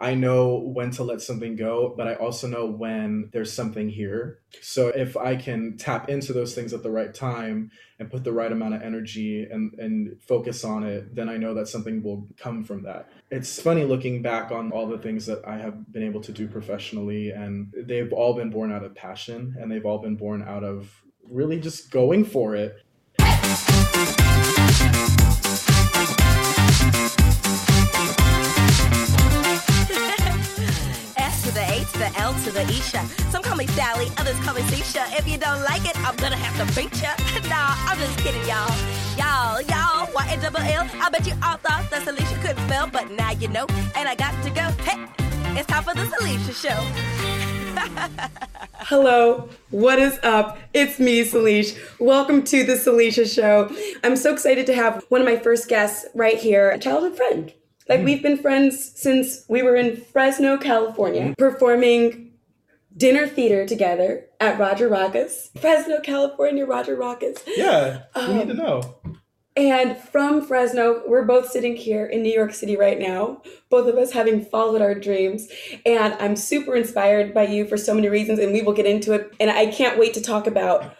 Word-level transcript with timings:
I 0.00 0.14
know 0.14 0.56
when 0.56 0.90
to 0.92 1.04
let 1.04 1.20
something 1.20 1.56
go, 1.56 1.92
but 1.94 2.08
I 2.08 2.14
also 2.14 2.46
know 2.46 2.64
when 2.64 3.28
there's 3.34 3.52
something 3.52 3.90
here. 3.90 4.38
So 4.62 4.88
if 4.88 5.14
I 5.14 5.36
can 5.36 5.76
tap 5.76 6.08
into 6.08 6.32
those 6.32 6.54
things 6.54 6.72
at 6.72 6.82
the 6.82 6.90
right 6.90 7.12
time 7.12 7.70
and 7.98 8.10
put 8.10 8.24
the 8.24 8.32
right 8.32 8.50
amount 8.50 8.74
of 8.74 8.80
energy 8.80 9.46
and, 9.50 9.74
and 9.74 10.18
focus 10.22 10.64
on 10.64 10.84
it, 10.84 11.14
then 11.14 11.28
I 11.28 11.36
know 11.36 11.52
that 11.52 11.68
something 11.68 12.02
will 12.02 12.26
come 12.38 12.64
from 12.64 12.82
that. 12.84 13.10
It's 13.30 13.60
funny 13.60 13.84
looking 13.84 14.22
back 14.22 14.50
on 14.50 14.72
all 14.72 14.86
the 14.86 14.98
things 14.98 15.26
that 15.26 15.46
I 15.46 15.58
have 15.58 15.92
been 15.92 16.02
able 16.02 16.22
to 16.22 16.32
do 16.32 16.48
professionally, 16.48 17.30
and 17.32 17.70
they've 17.76 18.12
all 18.12 18.32
been 18.32 18.48
born 18.48 18.72
out 18.72 18.82
of 18.82 18.94
passion 18.94 19.54
and 19.60 19.70
they've 19.70 19.84
all 19.84 19.98
been 19.98 20.16
born 20.16 20.42
out 20.42 20.64
of 20.64 20.90
really 21.28 21.60
just 21.60 21.90
going 21.90 22.24
for 22.24 22.56
it. 22.56 22.82
The 32.10 32.20
L 32.20 32.34
to 32.44 32.50
the 32.50 32.62
Isha. 32.62 33.06
Some 33.30 33.42
call 33.42 33.56
me 33.56 33.66
Sally, 33.68 34.08
others 34.18 34.38
call 34.40 34.54
me 34.54 34.62
Sisha. 34.62 35.06
If 35.16 35.28
you 35.28 35.38
don't 35.38 35.62
like 35.62 35.84
it, 35.88 35.96
I'm 36.04 36.16
gonna 36.16 36.36
have 36.36 36.56
to 36.58 36.74
beat 36.74 37.00
ya. 37.00 37.10
nah, 37.48 37.74
I'm 37.86 37.98
just 37.98 38.18
kidding, 38.18 38.40
y'all. 38.48 38.74
Y'all, 39.16 39.60
y'all, 39.62 40.08
Y 40.12 40.26
N 40.30 40.40
double 40.40 40.58
L. 40.58 40.88
I 40.94 41.08
bet 41.10 41.26
you 41.26 41.34
all 41.34 41.56
thought 41.58 41.88
that 41.90 42.02
Salisha 42.02 42.40
couldn't 42.40 42.66
spell, 42.66 42.88
but 42.88 43.10
now 43.12 43.30
you 43.32 43.48
know. 43.48 43.66
And 43.94 44.08
I 44.08 44.14
got 44.16 44.32
to 44.42 44.50
go. 44.50 44.62
Hey, 44.82 45.06
it's 45.58 45.68
time 45.68 45.84
for 45.84 45.94
the 45.94 46.02
Salisha 46.02 46.54
show. 46.54 46.80
Hello, 48.80 49.48
what 49.70 49.98
is 50.00 50.18
up? 50.24 50.58
It's 50.74 50.98
me, 50.98 51.22
Salish. 51.22 51.78
Welcome 52.00 52.42
to 52.44 52.64
the 52.64 52.72
Salisha 52.72 53.32
Show. 53.32 53.70
I'm 54.02 54.16
so 54.16 54.32
excited 54.32 54.66
to 54.66 54.74
have 54.74 55.04
one 55.10 55.20
of 55.20 55.26
my 55.26 55.36
first 55.36 55.68
guests 55.68 56.06
right 56.14 56.38
here, 56.38 56.70
a 56.70 56.78
childhood 56.78 57.16
friend. 57.16 57.52
Like, 57.90 58.04
we've 58.04 58.22
been 58.22 58.38
friends 58.38 58.92
since 58.94 59.44
we 59.48 59.62
were 59.62 59.74
in 59.74 59.96
Fresno, 59.96 60.56
California, 60.56 61.22
mm-hmm. 61.22 61.32
performing 61.32 62.30
dinner 62.96 63.26
theater 63.26 63.66
together 63.66 64.26
at 64.38 64.60
Roger 64.60 64.88
Rocka's. 64.88 65.50
Fresno, 65.60 66.00
California, 66.00 66.64
Roger 66.64 66.94
Rocka's. 66.94 67.38
Yeah, 67.48 68.02
we 68.16 68.34
need 68.34 68.46
to 68.46 68.52
um, 68.52 68.56
know. 68.56 68.96
And 69.56 69.96
from 69.96 70.46
Fresno, 70.46 71.02
we're 71.08 71.24
both 71.24 71.50
sitting 71.50 71.74
here 71.74 72.06
in 72.06 72.22
New 72.22 72.32
York 72.32 72.54
City 72.54 72.76
right 72.76 72.98
now, 72.98 73.42
both 73.70 73.88
of 73.88 73.96
us 73.96 74.12
having 74.12 74.44
followed 74.44 74.80
our 74.80 74.94
dreams. 74.94 75.48
And 75.84 76.14
I'm 76.14 76.36
super 76.36 76.76
inspired 76.76 77.34
by 77.34 77.48
you 77.48 77.66
for 77.66 77.76
so 77.76 77.92
many 77.92 78.08
reasons, 78.08 78.38
and 78.38 78.52
we 78.52 78.62
will 78.62 78.72
get 78.72 78.86
into 78.86 79.14
it. 79.14 79.34
And 79.40 79.50
I 79.50 79.66
can't 79.66 79.98
wait 79.98 80.14
to 80.14 80.22
talk 80.22 80.46
about 80.46 80.94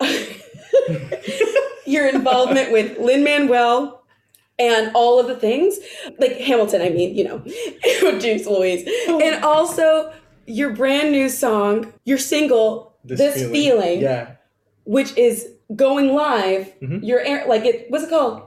your 1.86 2.08
involvement 2.08 2.72
with 2.72 2.98
Lin 2.98 3.22
Manuel 3.22 4.01
and 4.62 4.90
all 4.94 5.18
of 5.18 5.26
the 5.26 5.34
things, 5.36 5.78
like 6.18 6.32
Hamilton, 6.38 6.80
I 6.82 6.90
mean, 6.90 7.14
you 7.18 7.24
know, 7.24 7.38
James 8.20 8.46
Louise. 8.46 8.82
And 9.08 9.44
also 9.44 10.12
your 10.46 10.70
brand 10.70 11.10
new 11.12 11.28
song, 11.28 11.92
your 12.04 12.18
single, 12.18 12.96
This, 13.04 13.34
feeling, 13.50 14.00
Yeah. 14.00 14.24
which 14.84 15.10
is 15.16 15.48
going 15.74 16.14
live. 16.14 16.72
Mhm. 16.80 17.00
You're 17.02 17.20
air, 17.20 17.44
like 17.48 17.64
it. 17.64 17.86
What's 17.90 18.04
it 18.04 18.10
called? 18.10 18.42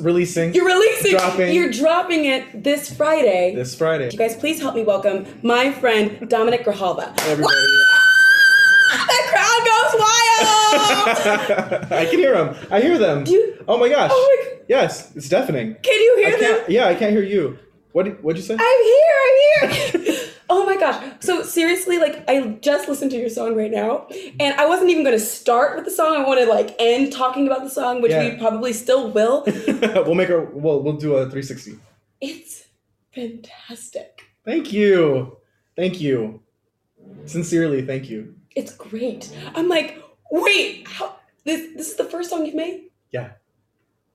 Releasing 0.00 0.52
You're 0.54 0.66
releasing. 0.66 1.12
Dropping. 1.12 1.54
You're 1.54 1.70
dropping 1.70 2.24
it 2.24 2.64
this 2.64 2.92
Friday. 2.92 3.54
this 3.54 3.74
Friday. 3.74 4.08
You 4.10 4.18
guys, 4.18 4.34
please 4.36 4.58
help 4.60 4.74
me 4.74 4.82
welcome 4.82 5.26
my 5.44 5.70
friend 5.70 6.28
Dominic 6.28 6.64
Grijalva. 6.64 7.06
Everybody. 7.28 7.54
the 9.12 9.22
crowd 9.30 9.60
goes 9.72 9.92
wild. 10.00 11.92
I 11.92 12.06
can 12.10 12.18
hear 12.18 12.34
them. 12.34 12.56
I 12.70 12.80
hear 12.80 12.98
them. 12.98 13.24
You- 13.26 13.64
oh 13.68 13.78
my 13.78 13.88
gosh. 13.88 14.10
Oh 14.12 14.22
my- 14.44 14.49
Yes, 14.70 15.10
it's 15.16 15.28
deafening. 15.28 15.74
Can 15.82 16.00
you 16.00 16.16
hear 16.18 16.38
them? 16.38 16.64
yeah, 16.68 16.86
I 16.86 16.94
can't 16.94 17.10
hear 17.10 17.24
you. 17.24 17.58
What 17.90 18.04
did, 18.04 18.22
what'd 18.22 18.40
you 18.40 18.46
say? 18.46 18.54
I'm 18.54 18.84
here. 18.92 19.92
I'm 19.98 20.00
here. 20.04 20.28
oh 20.48 20.64
my 20.64 20.76
gosh. 20.76 21.12
So 21.18 21.42
seriously, 21.42 21.98
like 21.98 22.22
I 22.28 22.52
just 22.62 22.88
listened 22.88 23.10
to 23.10 23.16
your 23.16 23.30
song 23.30 23.56
right 23.56 23.72
now, 23.72 24.06
and 24.38 24.54
I 24.60 24.66
wasn't 24.66 24.90
even 24.90 25.02
going 25.02 25.18
to 25.18 25.24
start 25.24 25.74
with 25.74 25.86
the 25.86 25.90
song. 25.90 26.14
I 26.14 26.24
want 26.24 26.38
to 26.38 26.46
like 26.46 26.76
end 26.78 27.12
talking 27.12 27.48
about 27.48 27.64
the 27.64 27.68
song, 27.68 28.00
which 28.00 28.12
Yeah. 28.12 28.28
we 28.30 28.36
probably 28.38 28.72
still 28.72 29.10
will. 29.10 29.42
we'll 29.66 30.14
make 30.14 30.28
a 30.28 30.40
we'll 30.40 30.80
we'll 30.84 30.92
do 30.96 31.14
a 31.14 31.24
360. 31.24 31.76
it's 32.20 32.68
fantastic. 33.12 34.22
Thank 34.44 34.72
you. 34.72 35.36
Thank 35.74 36.00
you. 36.00 36.42
Sincerely, 37.24 37.84
thank 37.84 38.08
you. 38.08 38.36
It's 38.54 38.72
great. 38.72 39.36
I'm 39.56 39.68
like, 39.68 40.00
wait, 40.30 40.86
how, 40.86 41.16
this 41.44 41.74
this 41.74 41.90
is 41.90 41.96
the 41.96 42.04
first 42.04 42.30
song 42.30 42.46
you've 42.46 42.54
made? 42.54 42.84
Yeah. 43.10 43.30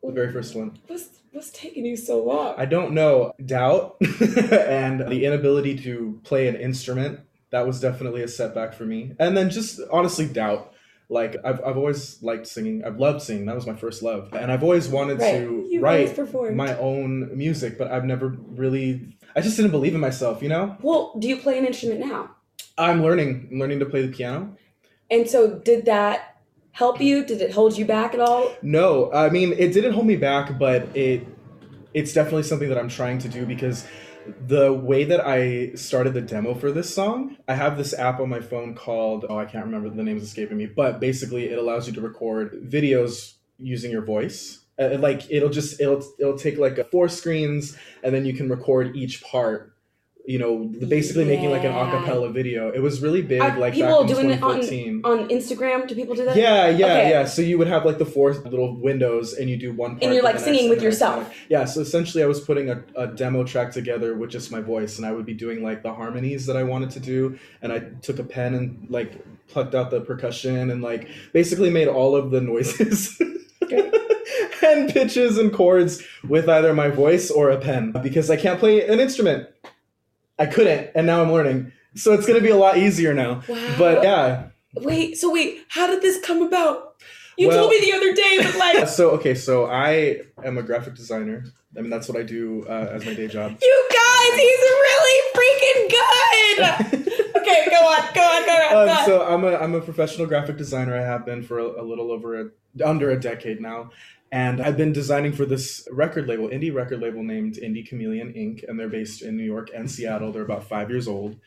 The 0.07 0.13
very 0.13 0.31
first 0.31 0.55
one. 0.55 0.77
What's 0.87 1.07
what's 1.31 1.51
taking 1.51 1.85
you 1.85 1.97
so 1.97 2.23
long? 2.23 2.55
I 2.57 2.65
don't 2.65 2.93
know. 2.93 3.33
Doubt 3.45 3.97
and 4.01 5.01
the 5.07 5.25
inability 5.25 5.77
to 5.79 6.19
play 6.23 6.47
an 6.47 6.55
instrument. 6.55 7.19
That 7.51 7.65
was 7.67 7.79
definitely 7.79 8.21
a 8.23 8.27
setback 8.27 8.73
for 8.73 8.85
me. 8.85 9.13
And 9.19 9.35
then 9.35 9.49
just 9.49 9.79
honestly 9.91 10.25
doubt. 10.27 10.73
Like 11.07 11.35
I've, 11.45 11.63
I've 11.63 11.77
always 11.77 12.21
liked 12.23 12.47
singing. 12.47 12.83
I've 12.83 12.99
loved 12.99 13.21
singing. 13.21 13.45
That 13.45 13.55
was 13.55 13.67
my 13.67 13.75
first 13.75 14.01
love. 14.01 14.33
And 14.33 14.51
I've 14.51 14.63
always 14.63 14.87
wanted 14.87 15.19
Right. 15.19 15.33
to 15.45 15.67
You've 15.69 15.83
write 15.83 16.55
my 16.55 16.75
own 16.79 17.37
music, 17.37 17.77
but 17.77 17.91
I've 17.91 18.05
never 18.05 18.29
really 18.29 19.15
I 19.35 19.41
just 19.41 19.55
didn't 19.55 19.71
believe 19.71 19.93
in 19.93 20.01
myself, 20.01 20.41
you 20.41 20.49
know? 20.49 20.75
well, 20.81 21.13
do 21.19 21.27
you 21.27 21.37
play 21.37 21.57
an 21.59 21.65
instrument 21.65 21.99
now? 21.99 22.31
I'm 22.77 23.03
learning. 23.03 23.49
I'm 23.51 23.59
learning 23.59 23.79
to 23.79 23.85
play 23.85 24.05
the 24.05 24.11
piano. 24.11 24.57
And 25.11 25.29
so, 25.29 25.59
did 25.59 25.85
that 25.85 26.34
help 26.75 26.99
you? 26.99 27.25
Did 27.25 27.41
it 27.41 27.53
hold 27.53 27.77
you 27.77 27.85
back 27.85 28.13
at 28.13 28.19
all? 28.19 28.53
No, 28.61 29.11
I 29.11 29.29
mean 29.29 29.53
it 29.53 29.73
didn't 29.73 29.93
hold 29.93 30.05
me 30.05 30.17
back, 30.17 30.59
but 30.59 30.95
it 30.95 31.25
it's 31.93 32.13
definitely 32.13 32.43
something 32.43 32.67
that 32.69 32.77
I'm 32.77 32.89
trying 32.89 33.17
to 33.19 33.29
do 33.29 33.45
because 33.45 33.87
the 34.47 34.73
way 34.73 35.05
that 35.05 35.25
I 35.25 35.73
started 35.75 36.13
the 36.13 36.21
demo 36.21 36.53
for 36.53 36.71
this 36.71 36.93
song, 36.93 37.37
I 37.47 37.53
have 37.53 37.77
this 37.77 37.93
app 37.93 38.19
on 38.19 38.27
my 38.27 38.41
phone 38.41 38.75
called 38.75 39.25
oh 39.29 39.37
I 39.37 39.45
can't 39.45 39.65
remember 39.65 39.89
the 39.89 40.03
name's 40.03 40.23
escaping 40.23 40.57
me, 40.57 40.65
but 40.65 40.99
basically 40.99 41.49
it 41.49 41.57
allows 41.57 41.87
you 41.87 41.93
to 41.93 42.01
record 42.01 42.69
videos 42.69 43.35
using 43.57 43.89
your 43.89 44.03
voice. 44.03 44.59
Uh, 44.77 44.97
like 44.99 45.21
it'll 45.29 45.49
just 45.49 45.79
it'll 45.79 46.03
it'll 46.19 46.37
take 46.37 46.57
like 46.57 46.91
four 46.91 47.07
screens 47.07 47.77
and 48.03 48.13
then 48.13 48.25
you 48.25 48.33
can 48.33 48.49
record 48.49 48.93
each 48.97 49.23
part 49.23 49.74
you 50.27 50.39
know, 50.39 50.65
basically 50.87 51.23
making 51.23 51.51
like 51.51 51.63
an 51.63 51.71
acapella 51.71 52.31
video. 52.31 52.71
It 52.71 52.79
was 52.79 53.01
really 53.01 53.21
big, 53.21 53.41
Are 53.41 53.57
like 53.59 53.73
people 53.73 54.01
back 54.01 54.09
in 54.09 54.15
doing 54.15 54.29
it 54.31 54.41
on 54.41 54.59
on 55.03 55.29
Instagram? 55.29 55.87
Do 55.87 55.93
people 55.93 56.15
do 56.15 56.25
that? 56.25 56.35
Yeah, 56.35 56.67
yeah, 56.69 56.85
Okay. 56.85 57.09
yeah. 57.09 57.25
So 57.25 57.41
you 57.41 57.57
would 57.57 57.67
have 57.67 57.85
like 57.85 57.99
the 57.99 58.05
four 58.05 58.33
little 58.33 58.75
windows, 58.75 59.33
and 59.33 59.49
you 59.49 59.57
do 59.57 59.71
one 59.73 59.91
part. 59.91 60.03
And 60.03 60.13
you're 60.13 60.23
like 60.23 60.39
singing 60.39 60.69
with 60.69 60.79
and 60.79 60.81
the 60.81 60.85
next, 60.85 61.01
yourself. 61.01 61.35
Yeah. 61.49 61.65
So 61.65 61.81
essentially, 61.81 62.23
I 62.23 62.27
was 62.27 62.41
putting 62.41 62.69
a, 62.69 62.83
a 62.95 63.07
demo 63.07 63.43
track 63.43 63.71
together 63.71 64.15
with 64.15 64.31
just 64.31 64.51
my 64.51 64.61
voice, 64.61 64.97
and 64.97 65.05
I 65.05 65.11
would 65.11 65.25
be 65.25 65.33
doing 65.33 65.61
like 65.63 65.83
the 65.83 65.93
harmonies 65.93 66.47
that 66.47 66.57
I 66.57 66.63
wanted 66.63 66.89
to 66.91 66.99
do, 66.99 67.37
and 67.61 67.71
I 67.71 67.79
took 68.01 68.17
a 68.19 68.23
pen 68.23 68.55
and 68.55 68.87
like 68.89 69.23
plucked 69.47 69.75
out 69.75 69.91
the 69.91 70.01
percussion 70.01 70.71
and 70.71 70.81
like 70.81 71.07
basically 71.33 71.69
made 71.69 71.87
all 71.87 72.15
of 72.15 72.31
the 72.31 72.41
noises. 72.41 73.21
and 74.65 74.91
pitches 74.91 75.37
and 75.37 75.53
chords 75.53 76.01
with 76.27 76.49
either 76.49 76.73
my 76.73 76.89
voice 76.89 77.29
or 77.29 77.49
a 77.49 77.57
pen 77.57 77.91
because 78.03 78.29
I 78.31 78.35
can't 78.35 78.59
play 78.59 78.87
an 78.87 78.99
instrument. 78.99 79.47
I 80.37 80.45
couldn't, 80.45 80.91
and 80.95 81.07
now 81.07 81.21
I'm 81.21 81.31
learning. 81.31 81.71
So 81.95 82.13
it's 82.13 82.25
gonna 82.27 82.41
be 82.41 82.49
a 82.49 82.57
lot 82.57 82.77
easier 82.77 83.13
now. 83.13 83.41
Wow. 83.47 83.75
But 83.77 84.03
yeah, 84.03 84.43
Wait. 84.75 85.17
So 85.17 85.31
wait. 85.31 85.59
How 85.69 85.87
did 85.87 86.01
this 86.01 86.19
come 86.25 86.41
about? 86.41 86.95
You 87.37 87.47
Well- 87.49 87.57
told 87.59 87.71
me 87.71 87.79
the 87.81 87.93
other 87.93 88.13
day, 88.13 88.37
but 88.41 88.55
like 88.57 88.87
So 88.87 89.11
okay, 89.11 89.35
so 89.35 89.65
I 89.65 90.21
am 90.43 90.57
a 90.57 90.63
graphic 90.63 90.95
designer. 90.95 91.43
I 91.77 91.81
mean, 91.81 91.89
that's 91.89 92.07
what 92.07 92.17
I 92.17 92.23
do 92.23 92.65
uh, 92.69 92.89
as 92.93 93.05
my 93.05 93.13
day 93.13 93.27
job. 93.27 93.51
you 93.61 93.89
guys, 93.89 94.39
he's 94.39 94.59
really 94.59 95.21
freaking 95.35 95.89
good. 95.89 97.35
okay, 97.35 97.65
go 97.69 97.75
on, 97.85 98.13
go 98.13 98.21
on, 98.21 98.45
go 98.45 98.51
on, 98.53 98.87
go 98.87 98.91
Um, 98.91 99.05
so 99.05 99.25
I'm 99.25 99.43
a 99.43 99.55
I'm 99.57 99.75
a 99.75 99.81
professional 99.81 100.27
graphic 100.27 100.57
designer. 100.57 100.95
I 100.97 101.01
have 101.01 101.25
been 101.25 101.43
for 101.43 101.59
a, 101.59 101.81
a 101.81 101.83
little 101.83 102.11
over 102.11 102.39
a, 102.41 102.49
under 102.85 103.11
a 103.11 103.19
decade 103.19 103.59
now, 103.61 103.91
and 104.31 104.61
I've 104.61 104.77
been 104.77 104.93
designing 104.93 105.33
for 105.33 105.45
this 105.45 105.87
record 105.91 106.27
label, 106.27 106.49
indie 106.49 106.73
record 106.73 107.01
label 107.01 107.23
named 107.23 107.55
Indie 107.55 107.87
Chameleon 107.87 108.33
Inc. 108.33 108.67
And 108.67 108.79
they're 108.79 108.89
based 108.89 109.21
in 109.21 109.37
New 109.37 109.43
York 109.43 109.69
and 109.73 109.89
Seattle. 109.89 110.31
They're 110.31 110.41
about 110.43 110.67
five 110.67 110.89
years 110.89 111.07
old, 111.07 111.37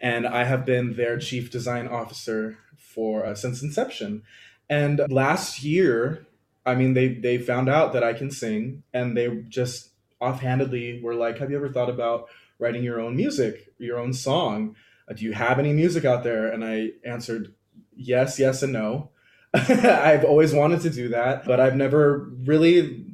and 0.00 0.26
I 0.26 0.44
have 0.44 0.64
been 0.64 0.94
their 0.96 1.18
chief 1.18 1.50
design 1.50 1.88
officer 1.88 2.58
for 2.76 3.24
uh, 3.24 3.34
since 3.34 3.62
inception. 3.62 4.22
And 4.68 5.00
last 5.08 5.62
year, 5.62 6.26
I 6.64 6.74
mean, 6.74 6.94
they 6.94 7.08
they 7.08 7.38
found 7.38 7.68
out 7.68 7.92
that 7.92 8.04
I 8.04 8.12
can 8.12 8.30
sing, 8.30 8.82
and 8.92 9.16
they 9.16 9.44
just 9.48 9.90
offhandedly 10.20 11.00
were 11.02 11.14
like, 11.14 11.38
"Have 11.38 11.50
you 11.50 11.56
ever 11.56 11.68
thought 11.68 11.90
about 11.90 12.28
writing 12.58 12.82
your 12.82 13.00
own 13.00 13.16
music, 13.16 13.72
your 13.78 13.98
own 13.98 14.12
song? 14.12 14.76
Uh, 15.08 15.14
Do 15.14 15.24
you 15.24 15.32
have 15.32 15.58
any 15.58 15.72
music 15.72 16.04
out 16.04 16.24
there?" 16.24 16.48
And 16.48 16.64
I 16.64 16.90
answered, 17.04 17.54
"Yes, 17.96 18.38
yes, 18.38 18.62
and 18.62 18.72
no." 18.72 19.10
I've 19.68 20.24
always 20.24 20.52
wanted 20.52 20.82
to 20.82 20.90
do 20.90 21.08
that, 21.10 21.44
but 21.44 21.60
I've 21.60 21.76
never 21.76 22.30
really. 22.44 23.04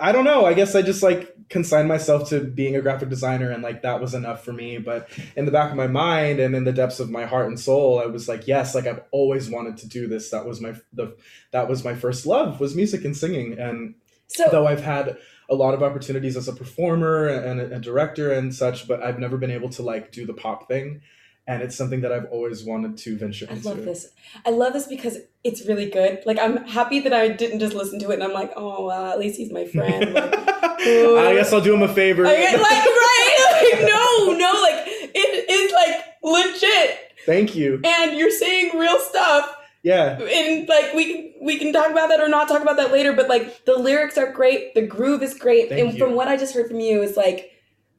I 0.00 0.12
don't 0.12 0.24
know. 0.24 0.46
I 0.46 0.54
guess 0.54 0.74
I 0.74 0.82
just 0.82 1.02
like 1.02 1.34
consigned 1.48 1.88
myself 1.88 2.28
to 2.28 2.40
being 2.40 2.76
a 2.76 2.82
graphic 2.82 3.08
designer, 3.08 3.50
and 3.50 3.62
like 3.62 3.82
that 3.82 4.00
was 4.00 4.14
enough 4.14 4.44
for 4.44 4.52
me. 4.52 4.78
But 4.78 5.08
in 5.36 5.44
the 5.44 5.50
back 5.50 5.70
of 5.70 5.76
my 5.76 5.86
mind 5.86 6.40
and 6.40 6.54
in 6.54 6.64
the 6.64 6.72
depths 6.72 7.00
of 7.00 7.10
my 7.10 7.26
heart 7.26 7.48
and 7.48 7.58
soul, 7.58 8.00
I 8.00 8.06
was 8.06 8.28
like, 8.28 8.46
yes, 8.46 8.74
like 8.74 8.86
I've 8.86 9.02
always 9.10 9.50
wanted 9.50 9.76
to 9.78 9.88
do 9.88 10.06
this. 10.06 10.30
That 10.30 10.46
was 10.46 10.60
my 10.60 10.74
the 10.92 11.16
that 11.50 11.68
was 11.68 11.84
my 11.84 11.94
first 11.94 12.26
love 12.26 12.60
was 12.60 12.76
music 12.76 13.04
and 13.04 13.16
singing. 13.16 13.58
And 13.58 13.94
so 14.28 14.48
though 14.50 14.66
I've 14.66 14.82
had 14.82 15.16
a 15.50 15.54
lot 15.54 15.74
of 15.74 15.82
opportunities 15.82 16.36
as 16.36 16.46
a 16.46 16.52
performer 16.52 17.26
and 17.26 17.60
a, 17.60 17.76
a 17.76 17.80
director 17.80 18.32
and 18.32 18.54
such, 18.54 18.86
but 18.86 19.02
I've 19.02 19.18
never 19.18 19.38
been 19.38 19.50
able 19.50 19.70
to 19.70 19.82
like 19.82 20.12
do 20.12 20.26
the 20.26 20.34
pop 20.34 20.68
thing. 20.68 21.00
And 21.48 21.62
it's 21.62 21.74
something 21.74 22.02
that 22.02 22.12
I've 22.12 22.26
always 22.26 22.62
wanted 22.62 22.98
to 22.98 23.16
venture 23.16 23.46
I 23.48 23.54
into. 23.54 23.70
I 23.70 23.72
love 23.72 23.84
this. 23.86 24.10
I 24.44 24.50
love 24.50 24.74
this 24.74 24.86
because 24.86 25.16
it's 25.42 25.66
really 25.66 25.88
good. 25.88 26.22
Like 26.26 26.38
I'm 26.38 26.58
happy 26.66 27.00
that 27.00 27.14
I 27.14 27.28
didn't 27.28 27.58
just 27.60 27.74
listen 27.74 27.98
to 28.00 28.10
it 28.10 28.14
and 28.14 28.22
I'm 28.22 28.34
like, 28.34 28.52
oh 28.54 28.84
well, 28.84 29.10
at 29.10 29.18
least 29.18 29.38
he's 29.38 29.50
my 29.50 29.64
friend. 29.66 30.14
Like, 30.78 31.26
I 31.26 31.34
guess 31.34 31.52
I'll 31.52 31.60
do 31.60 31.74
him 31.74 31.82
a 31.82 31.92
favor. 31.92 32.24
I 32.24 32.30
like 32.30 32.62
right? 32.62 33.34
Like, 33.72 33.80
no, 33.88 34.32
no, 34.38 34.52
like 34.62 34.86
it 34.86 35.50
is 35.50 35.72
like 35.72 36.04
legit, 36.22 37.12
Thank 37.26 37.56
you. 37.56 37.80
and 37.84 38.16
you're 38.16 38.30
saying 38.30 38.78
real 38.78 38.98
stuff. 39.00 39.56
Yeah. 39.82 40.18
And 40.20 40.68
like 40.68 40.94
we 40.94 41.12
can 41.12 41.32
we 41.42 41.58
can 41.58 41.72
talk 41.72 41.90
about 41.90 42.08
that 42.10 42.20
or 42.20 42.28
not 42.28 42.46
talk 42.46 42.62
about 42.62 42.76
that 42.76 42.92
later, 42.92 43.12
but 43.12 43.28
like 43.28 43.64
the 43.64 43.76
lyrics 43.76 44.16
are 44.16 44.32
great, 44.32 44.74
the 44.74 44.86
groove 44.86 45.22
is 45.22 45.34
great, 45.34 45.68
Thank 45.68 45.80
and 45.80 45.92
you. 45.92 45.98
from 45.98 46.14
what 46.14 46.28
I 46.28 46.36
just 46.36 46.54
heard 46.54 46.68
from 46.68 46.80
you 46.80 47.02
is 47.02 47.16
like. 47.16 47.50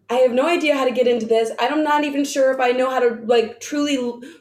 I 0.09 0.15
have 0.15 0.31
no 0.31 0.47
idea 0.47 0.75
how 0.75 0.85
to 0.85 0.91
get 0.91 1.07
into 1.07 1.25
this. 1.25 1.51
I'm 1.59 1.83
not 1.83 2.03
even 2.03 2.25
sure 2.25 2.51
if 2.51 2.59
I 2.59 2.71
know 2.71 2.89
how 2.89 2.99
to 2.99 3.21
like 3.25 3.59
truly 3.59 3.97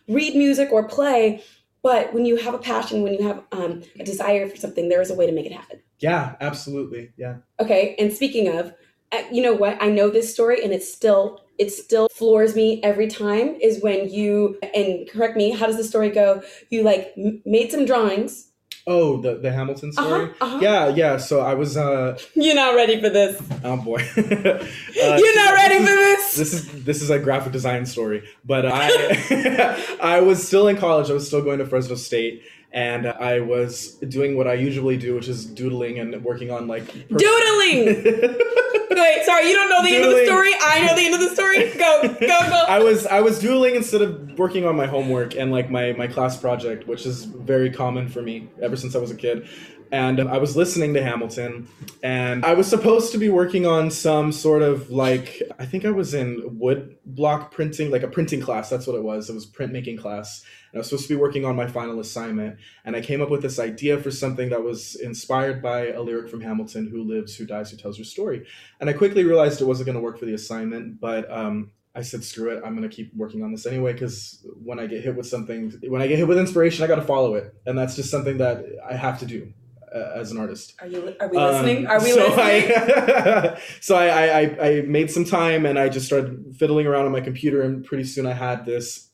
read 0.08 0.34
music 0.34 0.72
or 0.72 0.88
play. 0.88 1.42
But 1.82 2.12
when 2.12 2.24
you 2.24 2.36
have 2.36 2.54
a 2.54 2.58
passion, 2.58 3.02
when 3.02 3.14
you 3.14 3.26
have 3.26 3.42
um, 3.52 3.82
a 3.98 4.04
desire 4.04 4.48
for 4.48 4.56
something, 4.56 4.88
there 4.88 5.00
is 5.00 5.10
a 5.10 5.14
way 5.14 5.26
to 5.26 5.32
make 5.32 5.46
it 5.46 5.52
happen. 5.52 5.80
Yeah, 6.00 6.34
absolutely. 6.40 7.12
Yeah. 7.16 7.36
Okay, 7.60 7.94
and 7.98 8.12
speaking 8.12 8.48
of, 8.48 8.74
uh, 9.12 9.22
you 9.30 9.42
know 9.42 9.54
what? 9.54 9.80
I 9.80 9.88
know 9.88 10.10
this 10.10 10.32
story, 10.32 10.62
and 10.62 10.72
it's 10.72 10.92
still 10.92 11.44
it 11.58 11.70
still 11.70 12.08
floors 12.08 12.54
me 12.54 12.82
every 12.82 13.08
time. 13.08 13.56
Is 13.60 13.82
when 13.82 14.08
you 14.10 14.58
and 14.74 15.08
correct 15.08 15.36
me. 15.36 15.50
How 15.50 15.66
does 15.66 15.76
the 15.76 15.84
story 15.84 16.10
go? 16.10 16.42
You 16.70 16.82
like 16.82 17.14
made 17.44 17.70
some 17.70 17.84
drawings. 17.84 18.47
Oh, 18.90 19.20
the 19.20 19.34
the 19.36 19.52
Hamilton 19.52 19.92
story. 19.92 20.24
Uh-huh, 20.30 20.44
uh-huh. 20.44 20.58
Yeah, 20.62 20.88
yeah. 20.88 21.16
So 21.18 21.40
I 21.40 21.52
was 21.54 21.76
uh 21.76 22.18
You're 22.34 22.54
not 22.54 22.74
ready 22.74 22.98
for 23.00 23.10
this. 23.10 23.40
oh 23.64 23.76
boy. 23.76 24.00
Uh, 25.00 25.16
You're 25.16 25.36
not 25.36 25.54
ready 25.54 25.78
for 25.78 25.94
this. 26.06 26.34
this 26.36 26.52
is 26.54 26.84
this 26.84 27.02
is 27.02 27.10
a 27.10 27.18
graphic 27.18 27.52
design 27.52 27.86
story 27.86 28.20
but 28.44 28.66
i 28.84 28.88
i 30.16 30.20
was 30.20 30.44
still 30.44 30.66
in 30.68 30.76
college 30.76 31.08
i 31.08 31.12
was 31.12 31.26
still 31.26 31.42
going 31.42 31.58
to 31.60 31.66
fresno 31.66 31.94
state 31.94 32.42
and 32.72 33.06
i 33.06 33.40
was 33.40 33.94
doing 34.08 34.36
what 34.36 34.46
i 34.46 34.52
usually 34.52 34.96
do 34.96 35.14
which 35.14 35.28
is 35.28 35.46
doodling 35.46 35.98
and 35.98 36.22
working 36.24 36.50
on 36.50 36.66
like 36.66 36.86
per- 37.08 37.16
Doodling. 37.16 38.04
Wait, 38.90 39.24
sorry, 39.24 39.48
you 39.48 39.54
don't 39.54 39.68
know 39.70 39.82
the 39.82 39.94
end 39.94 40.04
of 40.04 40.10
the 40.10 40.24
story. 40.26 40.50
I 40.60 40.84
know 40.86 40.96
the 40.96 41.04
end 41.04 41.14
of 41.14 41.20
the 41.20 41.28
story. 41.28 41.70
Go, 41.78 42.02
go, 42.02 42.18
go. 42.18 42.64
I 42.68 42.80
was 42.80 43.06
I 43.06 43.20
was 43.20 43.38
doodling 43.38 43.76
instead 43.76 44.02
of 44.02 44.38
working 44.38 44.64
on 44.66 44.76
my 44.76 44.86
homework 44.86 45.36
and 45.36 45.52
like 45.52 45.70
my 45.70 45.92
my 45.92 46.06
class 46.08 46.36
project, 46.36 46.88
which 46.88 47.06
is 47.06 47.24
very 47.24 47.70
common 47.70 48.08
for 48.08 48.22
me 48.22 48.48
ever 48.60 48.76
since 48.76 48.96
I 48.96 48.98
was 48.98 49.10
a 49.10 49.16
kid. 49.16 49.48
And 49.90 50.20
I 50.20 50.36
was 50.36 50.54
listening 50.56 50.92
to 50.94 51.02
Hamilton, 51.02 51.68
and 52.02 52.44
I 52.44 52.52
was 52.52 52.66
supposed 52.66 53.12
to 53.12 53.18
be 53.18 53.30
working 53.30 53.64
on 53.66 53.90
some 53.90 54.32
sort 54.32 54.62
of 54.62 54.90
like 54.90 55.42
I 55.58 55.64
think 55.64 55.84
I 55.84 55.90
was 55.90 56.12
in 56.12 56.58
wood 56.58 56.96
block 57.06 57.52
printing, 57.52 57.90
like 57.90 58.02
a 58.02 58.08
printing 58.08 58.40
class. 58.40 58.68
That's 58.68 58.86
what 58.86 58.96
it 58.96 59.02
was. 59.02 59.30
It 59.30 59.34
was 59.34 59.46
printmaking 59.46 59.98
class. 60.00 60.44
And 60.72 60.76
I 60.76 60.78
was 60.78 60.88
supposed 60.88 61.08
to 61.08 61.14
be 61.14 61.20
working 61.20 61.44
on 61.44 61.56
my 61.56 61.66
final 61.66 61.98
assignment, 62.00 62.58
and 62.84 62.94
I 62.94 63.00
came 63.00 63.20
up 63.22 63.30
with 63.30 63.42
this 63.42 63.58
idea 63.58 63.98
for 63.98 64.10
something 64.10 64.50
that 64.50 64.62
was 64.62 64.94
inspired 64.96 65.62
by 65.62 65.88
a 65.88 66.02
lyric 66.02 66.28
from 66.30 66.40
Hamilton: 66.42 66.88
"Who 66.90 67.02
lives, 67.04 67.36
who 67.36 67.46
dies, 67.46 67.70
who 67.70 67.76
tells 67.76 67.96
your 67.98 68.04
story." 68.04 68.46
And 68.80 68.90
I 68.90 68.92
quickly 68.92 69.24
realized 69.24 69.60
it 69.60 69.64
wasn't 69.64 69.86
going 69.86 69.96
to 69.96 70.02
work 70.02 70.18
for 70.18 70.26
the 70.26 70.34
assignment, 70.34 71.00
but 71.00 71.30
um, 71.30 71.70
I 71.94 72.02
said, 72.02 72.22
screw 72.22 72.50
it, 72.56 72.62
I'm 72.64 72.76
going 72.76 72.88
to 72.88 72.94
keep 72.94 73.12
working 73.16 73.42
on 73.42 73.50
this 73.50 73.66
anyway, 73.66 73.92
because 73.92 74.46
when 74.62 74.78
I 74.78 74.86
get 74.86 75.02
hit 75.02 75.16
with 75.16 75.26
something, 75.26 75.72
when 75.88 76.00
I 76.00 76.06
get 76.06 76.18
hit 76.18 76.28
with 76.28 76.38
inspiration, 76.38 76.84
I 76.84 76.86
got 76.86 76.96
to 76.96 77.02
follow 77.02 77.34
it. 77.34 77.52
And 77.66 77.76
that's 77.76 77.96
just 77.96 78.08
something 78.10 78.36
that 78.38 78.64
I 78.88 78.94
have 78.94 79.18
to 79.20 79.26
do 79.26 79.52
uh, 79.92 80.12
as 80.14 80.30
an 80.30 80.38
artist. 80.38 80.74
Are 80.80 80.86
you? 80.86 81.16
Are 81.18 81.28
we 81.28 81.36
Um, 81.38 81.52
listening? 81.66 81.86
Are 81.88 81.98
we 82.00 82.10
so 82.12 82.28
listening? 82.28 82.72
I, 82.76 83.58
so 83.80 83.96
I, 83.96 84.06
I, 84.06 84.40
I- 84.42 84.68
I 84.78 84.80
made 84.82 85.10
some 85.10 85.24
time 85.24 85.66
and 85.66 85.76
I 85.78 85.88
just 85.88 86.06
started 86.06 86.54
fiddling 86.56 86.86
around 86.86 87.06
on 87.06 87.12
my 87.12 87.20
computer, 87.22 87.62
and 87.62 87.84
pretty 87.84 88.04
soon 88.04 88.26
I 88.26 88.32
had 88.34 88.64
this 88.64 89.07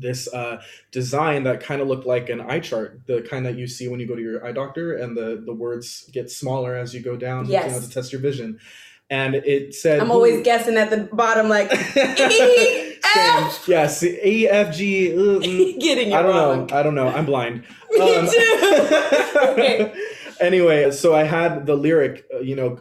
this 0.00 0.28
uh, 0.32 0.60
design 0.92 1.44
that 1.44 1.60
kind 1.60 1.80
of 1.80 1.88
looked 1.88 2.06
like 2.06 2.28
an 2.28 2.40
eye 2.40 2.60
chart, 2.60 3.00
the 3.06 3.22
kind 3.22 3.44
that 3.46 3.56
you 3.56 3.66
see 3.66 3.88
when 3.88 4.00
you 4.00 4.06
go 4.06 4.14
to 4.16 4.22
your 4.22 4.44
eye 4.46 4.52
doctor, 4.52 4.96
and 4.96 5.16
the 5.16 5.42
the 5.44 5.54
words 5.54 6.08
get 6.12 6.30
smaller 6.30 6.74
as 6.76 6.94
you 6.94 7.00
go 7.00 7.16
down, 7.16 7.46
you 7.46 7.52
Yes. 7.52 7.72
know, 7.72 7.80
to 7.80 7.88
test 7.90 8.12
your 8.12 8.20
vision. 8.20 8.58
And 9.08 9.36
it 9.36 9.72
said, 9.74 10.00
I'm 10.00 10.10
always 10.10 10.42
guessing 10.42 10.76
at 10.76 10.90
the 10.90 11.08
bottom, 11.12 11.48
like 11.48 11.70
E. 11.96 12.92
Yes, 13.68 14.02
E 14.02 14.48
F 14.48 14.74
G. 14.76 15.12
uh, 15.12 15.16
mm. 15.16 15.80
Getting 15.80 16.10
it 16.10 16.14
I 16.14 16.22
don't 16.22 16.34
wrong. 16.34 16.66
know. 16.66 16.76
I 16.76 16.82
don't 16.82 16.94
know. 16.94 17.08
I'm 17.08 17.24
blind. 17.24 17.62
Me 17.92 18.00
Um, 18.18 18.26
too. 18.26 19.38
Okay. 19.52 19.94
Anyway, 20.40 20.90
so 20.90 21.14
I 21.14 21.22
had 21.22 21.64
the 21.66 21.74
lyric, 21.76 22.26
uh, 22.34 22.40
you 22.40 22.56
know, 22.56 22.78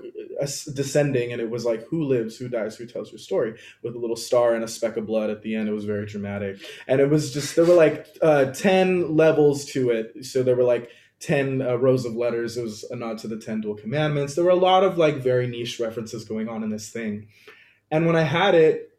descending, 0.73 1.31
and 1.31 1.41
it 1.41 1.49
was 1.49 1.65
like, 1.65 1.87
"Who 1.87 2.03
lives? 2.03 2.37
Who 2.37 2.49
dies? 2.49 2.75
Who 2.75 2.85
tells 2.85 3.11
your 3.11 3.19
story?" 3.19 3.55
With 3.83 3.95
a 3.95 3.99
little 3.99 4.15
star 4.15 4.55
and 4.55 4.63
a 4.63 4.67
speck 4.67 4.97
of 4.97 5.05
blood 5.05 5.29
at 5.29 5.41
the 5.41 5.55
end. 5.55 5.69
It 5.69 5.73
was 5.73 5.85
very 5.85 6.05
dramatic, 6.05 6.57
and 6.87 6.99
it 7.01 7.09
was 7.09 7.33
just 7.33 7.55
there 7.55 7.65
were 7.65 7.73
like 7.73 8.07
uh, 8.21 8.45
ten 8.45 9.15
levels 9.15 9.65
to 9.73 9.89
it. 9.89 10.25
So 10.25 10.43
there 10.43 10.55
were 10.55 10.63
like. 10.63 10.89
10 11.21 11.61
uh, 11.61 11.75
rows 11.75 12.03
of 12.03 12.13
letters. 12.13 12.57
It 12.57 12.61
was 12.61 12.83
a 12.91 12.95
nod 12.95 13.17
to 13.19 13.27
the 13.29 13.37
10 13.37 13.61
duel 13.61 13.75
commandments. 13.75 14.35
There 14.35 14.43
were 14.43 14.51
a 14.51 14.55
lot 14.55 14.83
of 14.83 14.97
like 14.97 15.23
very 15.23 15.47
niche 15.47 15.79
references 15.79 16.25
going 16.25 16.49
on 16.49 16.61
in 16.61 16.69
this 16.69 16.89
thing. 16.89 17.29
And 17.89 18.05
when 18.05 18.17
I 18.17 18.23
had 18.23 18.53
it, 18.53 18.91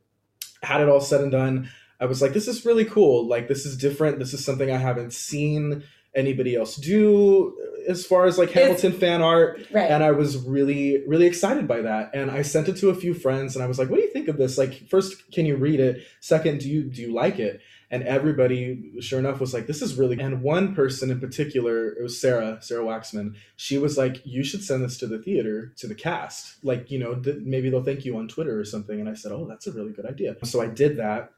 had 0.62 0.80
it 0.80 0.88
all 0.88 1.02
said 1.02 1.20
and 1.20 1.30
done, 1.30 1.68
I 2.00 2.06
was 2.06 2.20
like, 2.20 2.32
this 2.32 2.48
is 2.48 2.64
really 2.64 2.84
cool. 2.84 3.26
Like, 3.26 3.48
this 3.48 3.64
is 3.64 3.76
different. 3.76 4.18
This 4.18 4.34
is 4.34 4.44
something 4.44 4.70
I 4.70 4.78
haven't 4.78 5.12
seen 5.12 5.84
anybody 6.16 6.56
else 6.56 6.76
do 6.76 7.56
uh, 7.60 7.90
as 7.90 8.04
far 8.04 8.26
as 8.26 8.38
like 8.38 8.50
Hamilton 8.50 8.92
fan 8.92 9.22
art. 9.22 9.64
Right. 9.70 9.90
And 9.90 10.02
I 10.02 10.10
was 10.10 10.38
really, 10.38 11.04
really 11.06 11.26
excited 11.26 11.68
by 11.68 11.82
that. 11.82 12.10
And 12.14 12.30
I 12.30 12.42
sent 12.42 12.68
it 12.68 12.76
to 12.78 12.90
a 12.90 12.94
few 12.94 13.14
friends 13.14 13.54
and 13.54 13.62
I 13.62 13.68
was 13.68 13.78
like, 13.78 13.88
what 13.88 13.96
do 13.96 14.02
you 14.02 14.12
think 14.12 14.28
of 14.28 14.38
this? 14.38 14.58
Like, 14.58 14.88
first, 14.88 15.30
can 15.32 15.46
you 15.46 15.56
read 15.56 15.78
it? 15.78 16.02
Second, 16.20 16.60
do 16.60 16.68
you 16.68 16.82
do 16.84 17.02
you 17.02 17.14
like 17.14 17.38
it? 17.38 17.60
and 17.90 18.02
everybody 18.02 18.92
sure 19.00 19.18
enough 19.18 19.40
was 19.40 19.54
like 19.54 19.66
this 19.66 19.82
is 19.82 19.96
really 19.96 20.18
and 20.20 20.42
one 20.42 20.74
person 20.74 21.10
in 21.10 21.20
particular 21.20 21.88
it 21.88 22.02
was 22.02 22.20
sarah 22.20 22.58
sarah 22.60 22.84
waxman 22.84 23.34
she 23.56 23.78
was 23.78 23.96
like 23.96 24.20
you 24.24 24.42
should 24.42 24.62
send 24.62 24.82
this 24.82 24.98
to 24.98 25.06
the 25.06 25.18
theater 25.18 25.72
to 25.76 25.86
the 25.86 25.94
cast 25.94 26.62
like 26.64 26.90
you 26.90 26.98
know 26.98 27.14
th- 27.14 27.38
maybe 27.42 27.70
they'll 27.70 27.84
thank 27.84 28.04
you 28.04 28.16
on 28.16 28.26
twitter 28.28 28.58
or 28.58 28.64
something 28.64 29.00
and 29.00 29.08
i 29.08 29.14
said 29.14 29.32
oh 29.32 29.46
that's 29.46 29.66
a 29.66 29.72
really 29.72 29.92
good 29.92 30.06
idea 30.06 30.36
so 30.44 30.60
i 30.60 30.66
did 30.66 30.96
that 30.96 31.32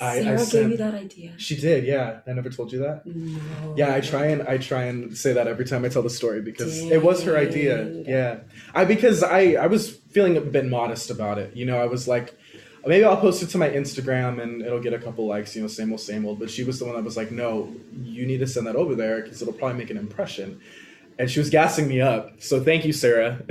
I, 0.00 0.22
Sarah 0.22 0.40
I 0.40 0.44
gave 0.44 0.70
you 0.70 0.76
that 0.76 0.94
idea. 0.94 1.32
she 1.36 1.56
did 1.56 1.84
yeah. 1.84 2.20
I 2.26 2.32
never 2.32 2.50
told 2.50 2.72
you 2.72 2.78
that? 2.80 3.06
No. 3.06 3.74
yeah 3.76 3.94
i 3.94 4.00
try 4.00 4.26
and 4.26 4.42
i 4.42 4.58
try 4.58 4.84
and 4.84 5.16
say 5.16 5.32
that 5.32 5.46
every 5.46 5.64
time 5.64 5.84
i 5.84 5.88
tell 5.88 6.02
the 6.02 6.10
story 6.10 6.40
because 6.42 6.78
it 6.78 7.02
was 7.02 7.22
her 7.24 7.36
idea 7.36 7.84
yeah. 8.06 8.38
I 8.74 8.84
because 8.84 9.22
i 9.22 9.54
i 9.54 9.66
was 9.66 9.90
feeling 9.90 10.36
a 10.36 10.40
bit 10.40 10.66
modest 10.66 11.10
about 11.10 11.38
it 11.38 11.54
you 11.56 11.66
know 11.66 11.78
i 11.78 11.86
was 11.86 12.08
like 12.08 12.38
maybe 12.86 13.04
i'll 13.04 13.16
post 13.16 13.42
it 13.42 13.48
to 13.50 13.58
my 13.58 13.68
instagram 13.68 14.40
and 14.42 14.62
it'll 14.62 14.80
get 14.80 14.92
a 14.92 14.98
couple 14.98 15.26
likes 15.26 15.54
you 15.54 15.62
know 15.62 15.68
same 15.68 15.90
old 15.92 16.00
same 16.00 16.24
old. 16.24 16.38
But 16.38 16.50
she 16.50 16.64
was 16.64 16.78
the 16.78 16.84
one 16.84 16.94
that 16.94 17.04
was 17.04 17.16
like 17.16 17.30
no 17.30 17.74
you 18.02 18.26
need 18.26 18.38
to 18.38 18.46
send 18.46 18.66
that 18.66 18.76
over 18.76 18.94
there 18.94 19.22
because 19.22 19.42
it'll 19.42 19.54
probably 19.54 19.78
make 19.78 19.90
an 19.90 19.98
impression 19.98 20.60
and 21.18 21.30
she 21.30 21.38
was 21.40 21.50
gassing 21.50 21.88
me 21.88 22.00
up 22.00 22.40
so 22.40 22.62
thank 22.62 22.84
you 22.84 22.92
sarah 22.92 23.40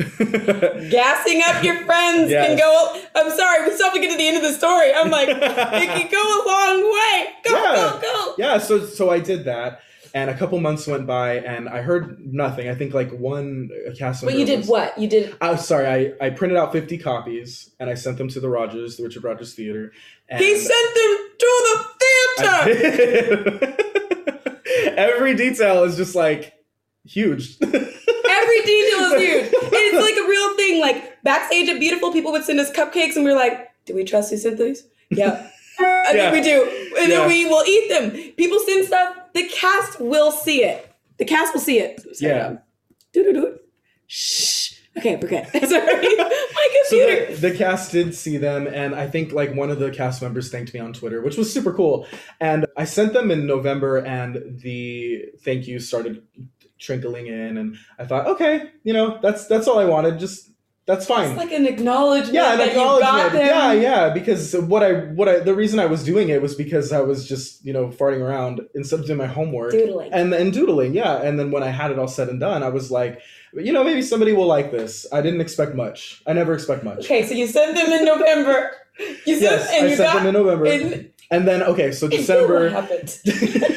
Gassing 0.89 1.41
up 1.45 1.63
your 1.63 1.83
friends 1.85 2.31
can 2.31 2.57
go. 2.57 3.01
I'm 3.15 3.29
sorry, 3.35 3.67
we 3.67 3.73
still 3.73 3.87
have 3.87 3.93
to 3.93 3.99
get 3.99 4.11
to 4.11 4.17
the 4.17 4.27
end 4.27 4.37
of 4.37 4.43
the 4.43 4.53
story. 4.53 4.93
I'm 4.93 5.09
like, 5.11 5.27
it 5.31 5.37
can 5.39 6.11
go 6.11 6.17
a 6.17 6.39
long 6.47 6.93
way. 6.93 7.27
Go, 7.43 7.51
yeah 7.51 7.75
go, 7.75 7.99
go. 8.01 8.35
yeah 8.37 8.57
so 8.57 8.85
so 8.85 9.09
i 9.09 9.19
did 9.19 9.45
that 9.45 9.81
and 10.13 10.29
a 10.29 10.37
couple 10.37 10.59
months 10.59 10.87
went 10.87 11.05
by 11.05 11.35
and 11.39 11.67
i 11.69 11.81
heard 11.81 12.19
nothing 12.25 12.69
i 12.69 12.75
think 12.75 12.93
like 12.93 13.11
one 13.11 13.69
cast 13.97 14.23
But 14.23 14.35
you 14.37 14.45
did 14.45 14.59
was- 14.59 14.67
what? 14.69 14.97
You 14.97 15.07
did. 15.07 15.35
Oh, 15.41 15.55
sorry. 15.55 15.87
I, 16.21 16.25
I 16.25 16.29
printed 16.31 16.57
out 16.57 16.71
50 16.71 16.97
copies 16.99 17.71
and 17.79 17.89
I 17.89 17.93
sent 17.95 18.17
them 18.17 18.27
to 18.29 18.39
the 18.39 18.49
Rodgers, 18.49 18.97
the 18.97 19.03
Richard 19.03 19.23
Rodgers 19.23 19.53
Theater. 19.53 19.91
And 20.29 20.39
He 20.39 20.57
sent 20.57 20.95
them 20.95 21.17
to 21.39 21.49
the 21.67 21.85
I 22.39 22.63
theater. 22.75 23.77
Every 24.97 25.35
detail 25.35 25.83
is 25.83 25.95
just 25.97 26.15
like 26.15 26.53
huge. 27.07 27.57
Every 27.61 28.61
detail 28.61 28.99
is 29.13 29.21
huge. 29.21 29.45
And 29.45 29.71
it's 29.73 29.95
like 30.01 30.17
a 30.17 30.27
real 30.27 30.55
thing. 30.55 30.81
Like 30.81 31.23
backstage 31.23 31.69
at 31.69 31.79
Beautiful, 31.79 32.11
people 32.11 32.31
would 32.31 32.43
send 32.43 32.59
us 32.59 32.71
cupcakes, 32.71 33.15
and 33.15 33.25
we 33.25 33.31
were 33.31 33.37
like, 33.37 33.69
"Do 33.85 33.95
we 33.95 34.03
trust 34.03 34.29
who 34.31 34.37
sent 34.37 34.57
these? 34.57 34.83
Yeah, 35.09 35.49
I 35.79 36.11
Yeah. 36.13 36.31
think 36.31 36.33
we 36.33 36.41
do." 36.41 36.63
And 36.99 37.09
Yeah. 37.11 37.19
then 37.19 37.27
we 37.27 37.45
will 37.45 37.63
eat 37.65 37.89
them. 37.89 38.11
People 38.37 38.59
send 38.65 38.85
stuff. 38.87 39.15
The 39.33 39.47
cast 39.49 39.99
will 39.99 40.31
see 40.31 40.63
it. 40.63 40.91
The 41.17 41.25
cast 41.25 41.53
will 41.53 41.61
see 41.61 41.79
it. 41.79 42.01
Yeah. 42.19 42.57
Do 43.13 43.23
do 43.23 43.33
do. 43.33 43.59
Shh. 44.07 44.73
Okay, 44.97 45.15
we're 45.15 45.27
good. 45.27 45.45
Sorry, 45.69 46.15
my 46.17 46.81
so 46.85 46.97
computer. 46.97 47.35
the, 47.35 47.49
the 47.49 47.55
cast 47.55 47.91
did 47.91 48.15
see 48.15 48.37
them, 48.37 48.65
and 48.65 48.95
I 48.95 49.07
think 49.07 49.31
like 49.31 49.53
one 49.53 49.69
of 49.69 49.77
the 49.77 49.91
cast 49.91 50.23
members 50.23 50.49
thanked 50.51 50.73
me 50.73 50.79
on 50.79 50.91
Twitter, 50.91 51.21
which 51.21 51.37
was 51.37 51.53
super 51.53 51.71
cool. 51.71 52.07
And 52.39 52.65
I 52.75 52.85
sent 52.85 53.13
them 53.13 53.29
in 53.29 53.45
November, 53.45 53.97
and 53.97 54.59
the 54.61 55.25
thank 55.43 55.67
you 55.67 55.79
started 55.79 56.23
trickling 56.79 57.27
in, 57.27 57.57
and 57.57 57.77
I 57.99 58.05
thought, 58.05 58.27
okay, 58.27 58.71
you 58.83 58.93
know, 58.93 59.19
that's 59.21 59.47
that's 59.47 59.67
all 59.67 59.79
I 59.79 59.85
wanted. 59.85 60.19
Just 60.19 60.51
that's 60.85 61.05
fine. 61.05 61.31
it's 61.31 61.37
like 61.37 61.51
an 61.51 61.65
acknowledgement 61.67 62.33
yeah, 62.33 62.53
an 62.53 62.59
that 62.59 62.69
you 62.69 62.75
got 62.75 62.97
acknowledgement. 63.01 63.45
Yeah, 63.45 63.73
yeah. 63.73 64.09
Because 64.09 64.53
what 64.55 64.83
I 64.83 64.91
what 65.13 65.27
I 65.27 65.39
the 65.39 65.53
reason 65.53 65.79
I 65.79 65.85
was 65.85 66.03
doing 66.03 66.29
it 66.29 66.41
was 66.41 66.55
because 66.55 66.93
I 66.93 67.01
was 67.01 67.27
just 67.27 67.65
you 67.65 67.73
know 67.73 67.87
farting 67.89 68.21
around 68.21 68.61
instead 68.73 69.01
of 69.01 69.05
doing 69.05 69.17
my 69.17 69.27
homework, 69.27 69.71
Doodling. 69.73 70.13
and 70.13 70.33
and 70.33 70.53
doodling. 70.53 70.93
Yeah, 70.93 71.21
and 71.21 71.37
then 71.37 71.51
when 71.51 71.61
I 71.63 71.69
had 71.69 71.91
it 71.91 71.99
all 71.99 72.07
said 72.07 72.29
and 72.29 72.39
done, 72.39 72.63
I 72.63 72.69
was 72.69 72.89
like, 72.89 73.19
you 73.53 73.73
know, 73.73 73.83
maybe 73.83 74.01
somebody 74.01 74.31
will 74.31 74.45
like 74.47 74.71
this. 74.71 75.05
I 75.11 75.21
didn't 75.21 75.41
expect 75.41 75.75
much. 75.75 76.21
I 76.25 76.31
never 76.33 76.53
expect 76.53 76.83
much. 76.85 76.99
Okay, 76.99 77.25
so 77.25 77.33
you 77.33 77.47
sent 77.47 77.75
them 77.75 77.91
in 77.91 78.05
November. 78.05 78.71
You 79.25 79.37
sent, 79.39 79.41
Yes, 79.41 79.69
and 79.73 79.85
I 79.85 79.89
you 79.89 79.95
sent 79.97 80.13
got 80.13 80.17
them 80.19 80.27
in 80.27 80.33
November, 80.33 80.65
in- 80.67 81.11
and 81.29 81.45
then 81.47 81.63
okay, 81.63 81.91
so 81.91 82.05
what 82.07 82.15
December. 82.15 82.69
happened? 82.69 83.19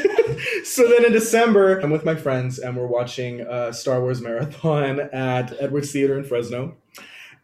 so 0.64 0.88
then 0.88 1.05
in 1.05 1.12
December, 1.12 1.79
I'm 1.79 1.90
with 1.90 2.05
my 2.05 2.14
friends 2.14 2.59
and 2.59 2.76
we're 2.76 2.87
watching 2.87 3.47
uh, 3.47 3.73
Star 3.73 4.00
Wars 4.00 4.21
marathon 4.21 5.00
at 5.12 5.55
Edwards 5.61 5.93
Theater 5.93 6.19
in 6.19 6.25
Fresno. 6.25 6.76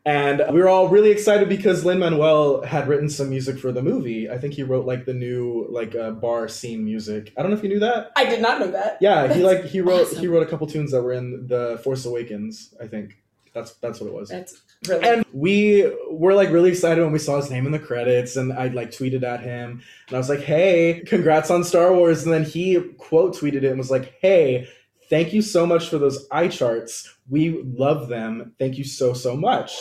And 0.05 0.41
we 0.53 0.61
were 0.61 0.69
all 0.69 0.89
really 0.89 1.11
excited 1.11 1.49
because 1.49 1.85
Lin 1.85 1.99
Manuel 1.99 2.63
had 2.63 2.87
written 2.87 3.11
some 3.11 3.29
music 3.29 3.59
for 3.59 3.73
the 3.73 3.83
movie. 3.83 4.31
I 4.31 4.39
think 4.39 4.55
he 4.55 4.63
wrote 4.63 4.87
like 4.87 5.05
the 5.05 5.13
new 5.13 5.67
like 5.69 5.97
uh, 5.97 6.13
bar 6.13 6.47
scene 6.47 6.85
music. 6.85 7.33
I 7.37 7.43
don't 7.43 7.51
know 7.51 7.57
if 7.57 7.65
you 7.65 7.69
knew 7.69 7.81
that. 7.81 8.13
I 8.15 8.25
did 8.25 8.41
not 8.41 8.61
know 8.61 8.71
that. 8.71 8.99
Yeah, 9.01 9.33
he 9.35 9.43
like 9.43 9.65
he 9.65 9.81
wrote 9.81 10.03
awesome. 10.03 10.21
he 10.21 10.29
wrote 10.29 10.45
a 10.45 10.47
couple 10.47 10.69
tunes 10.69 10.93
that 10.93 11.03
were 11.03 11.13
in 11.13 11.49
the 11.49 11.81
Force 11.83 12.07
Awakens. 12.07 12.73
I 12.81 12.87
think 12.87 13.17
that's 13.57 13.73
that's 13.77 14.01
what 14.01 14.09
it 14.09 14.13
was. 14.13 14.29
That's 14.29 14.63
really 14.87 15.09
And 15.09 15.25
we 15.33 15.91
were 16.11 16.35
like 16.35 16.51
really 16.51 16.69
excited 16.69 17.03
when 17.03 17.13
we 17.13 17.19
saw 17.19 17.37
his 17.37 17.51
name 17.51 17.65
in 17.65 17.73
the 17.73 17.79
credits, 17.79 18.37
and 18.37 18.53
I 18.53 18.69
like 18.69 18.91
tweeted 18.91 19.23
at 19.23 19.41
him, 19.41 19.83
and 20.09 20.15
I 20.15 20.19
was 20.19 20.29
like, 20.29 20.41
"Hey, 20.41 21.03
congrats 21.07 21.51
on 21.51 21.65
Star 21.65 21.95
Wars!" 21.95 22.25
And 22.25 22.33
then 22.33 22.45
he 22.45 22.79
quote 22.99 23.35
tweeted 23.35 23.63
it 23.63 23.65
and 23.65 23.79
was 23.79 23.91
like, 23.91 24.15
"Hey, 24.21 24.69
thank 25.09 25.33
you 25.33 25.41
so 25.41 25.67
much 25.67 25.89
for 25.89 25.97
those 25.97 26.27
eye 26.31 26.49
charts. 26.49 27.17
We 27.31 27.63
love 27.65 28.09
them. 28.09 28.53
Thank 28.59 28.77
you 28.77 28.85
so 28.85 29.15
so 29.15 29.35
much." 29.35 29.75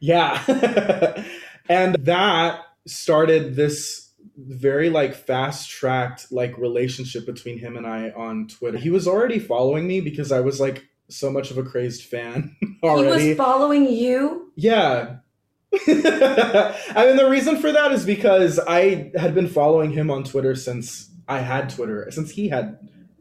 Yeah, 0.00 0.42
and 1.68 1.94
that 2.06 2.60
started 2.86 3.56
this 3.56 4.10
very 4.38 4.88
like 4.88 5.14
fast 5.14 5.68
tracked 5.68 6.32
like 6.32 6.56
relationship 6.56 7.26
between 7.26 7.58
him 7.58 7.76
and 7.76 7.86
I 7.86 8.08
on 8.10 8.48
Twitter. 8.48 8.78
He 8.78 8.88
was 8.88 9.06
already 9.06 9.38
following 9.38 9.86
me 9.86 10.00
because 10.00 10.32
I 10.32 10.40
was 10.40 10.58
like 10.58 10.88
so 11.12 11.30
much 11.30 11.50
of 11.50 11.58
a 11.58 11.62
crazed 11.62 12.04
fan 12.04 12.56
already. 12.82 13.20
he 13.22 13.28
was 13.28 13.36
following 13.36 13.90
you. 13.90 14.52
Yeah. 14.56 15.16
I 15.74 17.04
mean, 17.06 17.16
the 17.16 17.28
reason 17.30 17.56
for 17.56 17.72
that 17.72 17.92
is 17.92 18.04
because 18.04 18.58
I 18.58 19.10
had 19.16 19.34
been 19.34 19.48
following 19.48 19.90
him 19.90 20.10
on 20.10 20.24
Twitter 20.24 20.54
since 20.54 21.10
I 21.28 21.38
had 21.38 21.70
Twitter, 21.70 22.08
since 22.10 22.30
he 22.30 22.48
had 22.48 22.78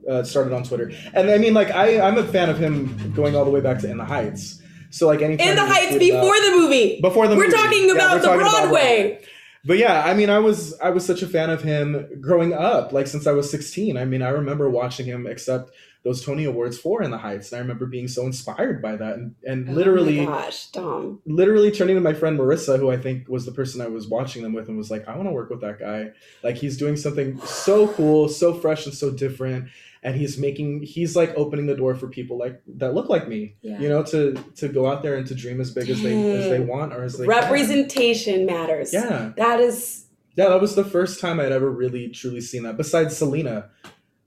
uh, 0.10 0.24
started 0.24 0.54
on 0.54 0.64
Twitter. 0.64 0.92
And 1.14 1.30
I 1.30 1.38
mean, 1.38 1.54
like, 1.54 1.70
I, 1.72 2.02
I'm 2.02 2.18
a 2.18 2.24
fan 2.24 2.50
of 2.50 2.58
him 2.60 3.14
going 3.14 3.36
all 3.36 3.46
the 3.46 3.52
way 3.52 3.62
back 3.62 3.80
to 3.80 3.90
In 3.90 3.98
the 3.98 4.06
Heights. 4.06 4.62
So, 4.90 5.08
like, 5.08 5.22
anytime 5.22 5.48
In 5.50 5.56
the 5.56 5.66
Heights 5.66 5.98
before 5.98 6.36
the 6.36 6.52
movie. 6.58 7.00
Before 7.02 7.28
the 7.28 7.36
We're 7.38 7.46
movie. 7.46 7.56
talking 7.56 7.88
Yeah, 7.88 7.94
about 7.96 8.12
we're 8.16 8.20
the 8.20 8.26
talking 8.28 8.42
about 8.42 8.62
Broadway. 8.64 9.22
But 9.64 9.78
yeah, 9.78 10.04
I 10.04 10.16
mean, 10.16 10.30
I 10.32 10.40
was 10.40 10.78
I 10.80 10.90
was 10.90 11.06
such 11.06 11.22
a 11.22 11.28
fan 11.28 11.52
of 11.52 11.62
him 11.62 12.20
growing 12.20 12.52
up, 12.52 12.92
like 12.94 13.06
since 13.06 13.28
I 13.28 13.32
was 13.32 13.50
16. 13.52 13.96
I 13.96 14.06
mean, 14.06 14.24
I 14.24 14.30
remember 14.30 14.70
watching 14.72 15.06
him 15.06 15.28
accept 15.28 15.70
those 16.04 16.26
Tony 16.26 16.46
Awards 16.46 16.80
for 16.80 17.04
In 17.04 17.12
the 17.12 17.18
Heights, 17.20 17.52
and 17.52 17.58
I 17.58 17.62
remember 17.62 17.86
being 17.86 18.08
so 18.08 18.26
inspired 18.26 18.82
by 18.82 18.96
that, 18.96 19.16
and, 19.18 19.36
and 19.46 19.76
literally 19.76 20.22
Oh 20.22 20.26
my 20.26 20.42
gosh, 20.42 20.68
Dom. 20.68 21.22
literally 21.26 21.70
turning 21.72 21.96
to 21.96 22.02
my 22.02 22.14
friend 22.14 22.40
Marissa, 22.40 22.80
who 22.80 22.90
I 22.90 22.98
think 22.98 23.28
was 23.30 23.46
the 23.46 23.52
person 23.52 23.82
I 23.82 23.88
was 23.88 24.08
watching 24.08 24.42
them 24.42 24.54
with, 24.54 24.68
and 24.68 24.78
was 24.78 24.90
like, 24.90 25.08
I 25.08 25.16
want 25.16 25.30
to 25.30 25.34
work 25.34 25.50
with 25.52 25.62
that 25.62 25.80
guy. 25.80 26.12
Like 26.44 26.58
he's 26.58 26.78
doing 26.78 26.98
something 26.98 27.40
so 27.42 27.88
cool, 27.90 28.28
so 28.30 28.54
fresh 28.54 28.86
and 28.86 28.96
so 28.96 29.12
different. 29.12 29.70
And 30.04 30.16
he's 30.16 30.40
making 30.40 30.82
he's 30.82 31.16
like 31.16 31.32
opening 31.36 31.68
the 31.68 31.76
door 31.76 31.94
for 31.94 32.08
people 32.08 32.36
like 32.36 32.60
that 32.78 32.96
look 32.96 33.08
like 33.08 33.28
me. 33.28 33.54
Yeah. 33.62 33.78
You 33.80 33.88
know, 33.88 34.02
to 34.06 34.34
to 34.56 34.68
go 34.68 34.88
out 34.90 35.04
there 35.04 35.16
and 35.16 35.28
to 35.28 35.36
dream 35.36 35.62
as 35.62 35.70
big 35.70 35.92
as 35.92 36.02
they 36.02 36.34
as 36.38 36.50
they 36.50 36.60
want 36.60 36.92
or 36.94 37.04
as 37.04 37.20
they 37.20 37.26
can. 37.26 37.30
Representation 37.30 38.48
matters. 38.48 38.92
Yeah. 38.92 39.34
That 39.38 39.60
is 39.60 40.06
Yeah, 40.36 40.50
that 40.50 40.60
was 40.60 40.74
the 40.74 40.84
first 40.84 41.20
time 41.22 41.40
I'd 41.40 41.52
ever 41.52 41.70
really 41.70 42.10
truly 42.10 42.42
seen 42.42 42.64
that. 42.64 42.78
Besides 42.78 43.16
Selena. 43.16 43.70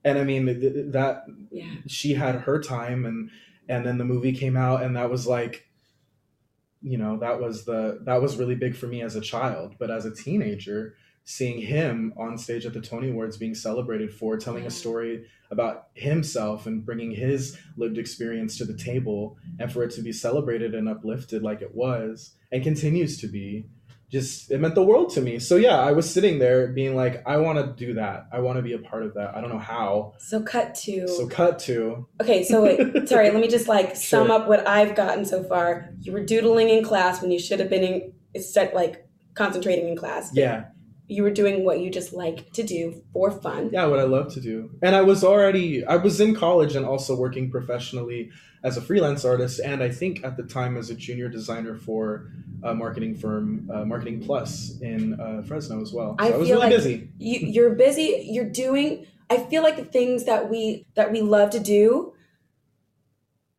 And 0.05 0.19
I 0.19 0.25
mean 0.25 0.47
th- 0.47 0.61
th- 0.61 0.93
that 0.93 1.25
yeah. 1.51 1.67
she 1.87 2.15
had 2.15 2.35
her 2.37 2.61
time 2.61 3.07
and 3.07 3.31
and 3.69 3.87
then 3.87 3.99
the 3.99 4.05
movie 4.05 4.33
came 4.33 4.57
out 4.57 4.83
and 4.83 4.97
that 4.97 5.11
was 5.11 5.27
like 5.27 5.67
you 6.83 6.99
know 6.99 7.17
that 7.19 7.41
was 7.41 7.65
the 7.65 8.01
that 8.05 8.21
was 8.21 8.37
really 8.37 8.55
big 8.55 8.77
for 8.77 8.87
me 8.87 9.01
as 9.01 9.17
a 9.17 9.21
child 9.21 9.75
but 9.79 9.91
as 9.91 10.05
a 10.05 10.15
teenager 10.15 10.95
seeing 11.25 11.59
him 11.63 12.13
on 12.19 12.37
stage 12.37 12.67
at 12.67 12.75
the 12.75 12.81
tony 12.81 13.09
awards 13.09 13.39
being 13.39 13.55
celebrated 13.55 14.13
for 14.13 14.37
telling 14.37 14.63
Yeah. 14.65 14.69
a 14.69 14.71
story 14.71 15.25
about 15.51 15.87
himself 15.95 16.67
and 16.67 16.85
bringing 16.85 17.13
his 17.13 17.57
lived 17.79 17.97
experience 17.97 18.59
to 18.59 18.65
the 18.67 18.77
table 18.77 19.39
and 19.59 19.73
for 19.73 19.83
it 19.83 19.93
to 19.93 20.03
be 20.03 20.13
celebrated 20.13 20.75
and 20.75 20.87
uplifted 20.89 21.43
like 21.43 21.63
it 21.63 21.75
was 21.75 22.35
and 22.53 22.63
continues 22.63 23.19
to 23.21 23.29
be 23.29 23.65
just 24.15 24.51
it 24.55 24.59
meant 24.63 24.75
the 24.81 24.87
world 24.91 25.09
to 25.17 25.21
me 25.29 25.35
so 25.49 25.55
yeah 25.57 25.79
i 25.89 25.93
was 25.99 26.07
sitting 26.17 26.39
there 26.45 26.61
being 26.81 26.95
like 27.03 27.15
i 27.27 27.37
want 27.45 27.57
to 27.59 27.67
do 27.85 27.95
that 27.95 28.19
i 28.37 28.39
want 28.47 28.57
to 28.61 28.63
be 28.69 28.73
a 28.81 28.83
part 28.91 29.03
of 29.07 29.11
that 29.19 29.29
i 29.37 29.41
don't 29.41 29.53
know 29.57 29.65
how 29.75 30.13
So 30.31 30.37
cut 30.55 30.69
to 30.85 30.95
so 31.19 31.27
cut 31.39 31.55
to 31.67 32.07
Okay, 32.23 32.41
so 32.51 32.63
wait, 32.67 33.09
sorry, 33.13 33.29
let 33.35 33.41
me 33.45 33.49
just 33.57 33.69
like 33.77 33.89
sum 33.97 34.27
Sure. 34.29 34.37
up 34.37 34.49
what 34.51 34.63
I've 34.77 34.95
gotten 35.03 35.25
so 35.25 35.39
far. 35.43 35.67
You 36.05 36.13
were 36.13 36.25
doodling 36.33 36.69
in 36.75 36.81
class 36.91 37.21
when 37.21 37.31
you 37.35 37.41
should 37.47 37.61
have 37.63 37.69
been 37.75 37.85
in 37.91 38.13
instead 38.39 38.73
like 38.83 38.95
concentrating 39.35 39.87
in 39.89 39.97
class. 39.97 40.31
yeah 40.33 40.59
You 41.07 41.23
were 41.23 41.31
doing 41.31 41.65
what 41.65 41.81
you 41.81 41.91
just 41.91 42.13
like 42.15 42.51
to 42.53 42.63
do 42.63 43.03
for 43.13 43.31
fun. 43.31 43.71
yeah 43.73 43.87
what 43.87 43.99
i 43.99 44.05
love 44.05 44.33
to 44.35 44.41
do 44.41 44.71
and 44.83 44.97
i 44.97 45.03
was 45.03 45.23
already 45.23 45.85
i 45.85 45.97
was 45.97 46.21
in 46.21 46.35
college 46.35 46.75
and 46.77 46.87
also 46.87 47.15
working 47.15 47.51
professionally 47.51 48.31
as 48.63 48.77
a 48.79 48.81
freelance 48.81 49.23
artist 49.25 49.61
and 49.61 49.83
i 49.83 49.91
think 49.91 50.25
at 50.25 50.37
the 50.39 50.43
time 50.43 50.77
as 50.79 50.89
a 50.91 50.95
junior 50.95 51.29
designer 51.29 51.75
for 51.77 52.31
a 52.63 52.75
marketing 52.75 53.15
firm 53.15 53.69
uh, 53.75 53.85
marketing 53.85 54.19
plus 54.25 54.79
in 54.81 55.21
uh, 55.21 55.43
fresno 55.43 55.83
as 55.83 55.93
well 55.93 56.17
so 56.19 56.25
I 56.25 56.29
i, 56.29 56.37
was 56.37 56.49
feel 56.49 56.57
really 56.59 56.71
like 56.71 56.77
busy 56.79 57.09
You 57.19 57.39
you're 57.57 57.75
busy, 57.75 58.27
you're 58.31 58.49
doing 58.51 59.07
I 59.31 59.39
feel 59.39 59.63
like 59.63 59.77
the 59.77 59.85
things 59.85 60.25
that 60.25 60.51
we 60.51 60.87
that 60.95 61.13
we 61.13 61.21
love 61.21 61.51
to 61.51 61.61
do 61.61 62.15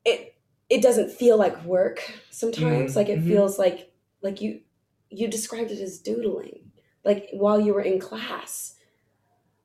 it 0.04 0.36
it 0.70 0.82
doesn't 0.82 1.12
feel 1.12 1.38
like 1.38 1.64
work 1.64 2.00
sometimes. 2.32 2.94
Mhm, 2.94 2.96
Like 2.96 3.10
it 3.10 3.20
mhm. 3.20 3.28
feels 3.28 3.60
like 3.60 3.92
like 4.22 4.42
you 4.42 4.62
you 5.10 5.28
described 5.28 5.72
it 5.72 5.80
as 5.80 6.00
doodling. 6.00 6.65
Like 7.06 7.30
while 7.32 7.60
you 7.60 7.74
were 7.74 7.82
in 7.82 8.00
class. 8.00 8.76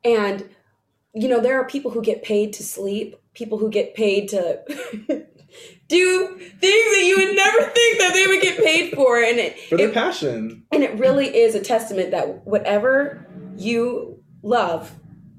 And, 0.05 0.49
you 1.15 1.29
know, 1.29 1.41
there 1.41 1.59
are 1.61 1.65
people 1.67 1.91
who 1.91 2.03
get 2.03 2.23
paid 2.23 2.53
to 2.55 2.63
sleep, 2.63 3.17
people 3.35 3.59
who 3.59 3.71
get 3.71 3.95
paid 3.95 4.29
to 4.31 4.61
do 5.89 6.37
things 6.39 6.61
that 6.95 7.05
you 7.05 7.17
would 7.17 7.35
never 7.37 7.63
think 7.65 7.99
that 7.99 8.13
they 8.15 8.27
would 8.27 8.41
get 8.43 8.59
paid 8.63 8.95
for. 8.95 9.19
And 9.23 9.39
it, 9.39 9.59
for 9.69 9.77
their 9.77 9.89
it- 9.89 9.95
passion. 9.95 10.65
and 10.73 10.83
it 10.83 10.99
really 10.99 11.27
is 11.37 11.55
a 11.55 11.61
testament 11.61 12.11
that 12.13 12.47
whatever 12.47 13.27
you 13.57 14.23
love 14.43 14.93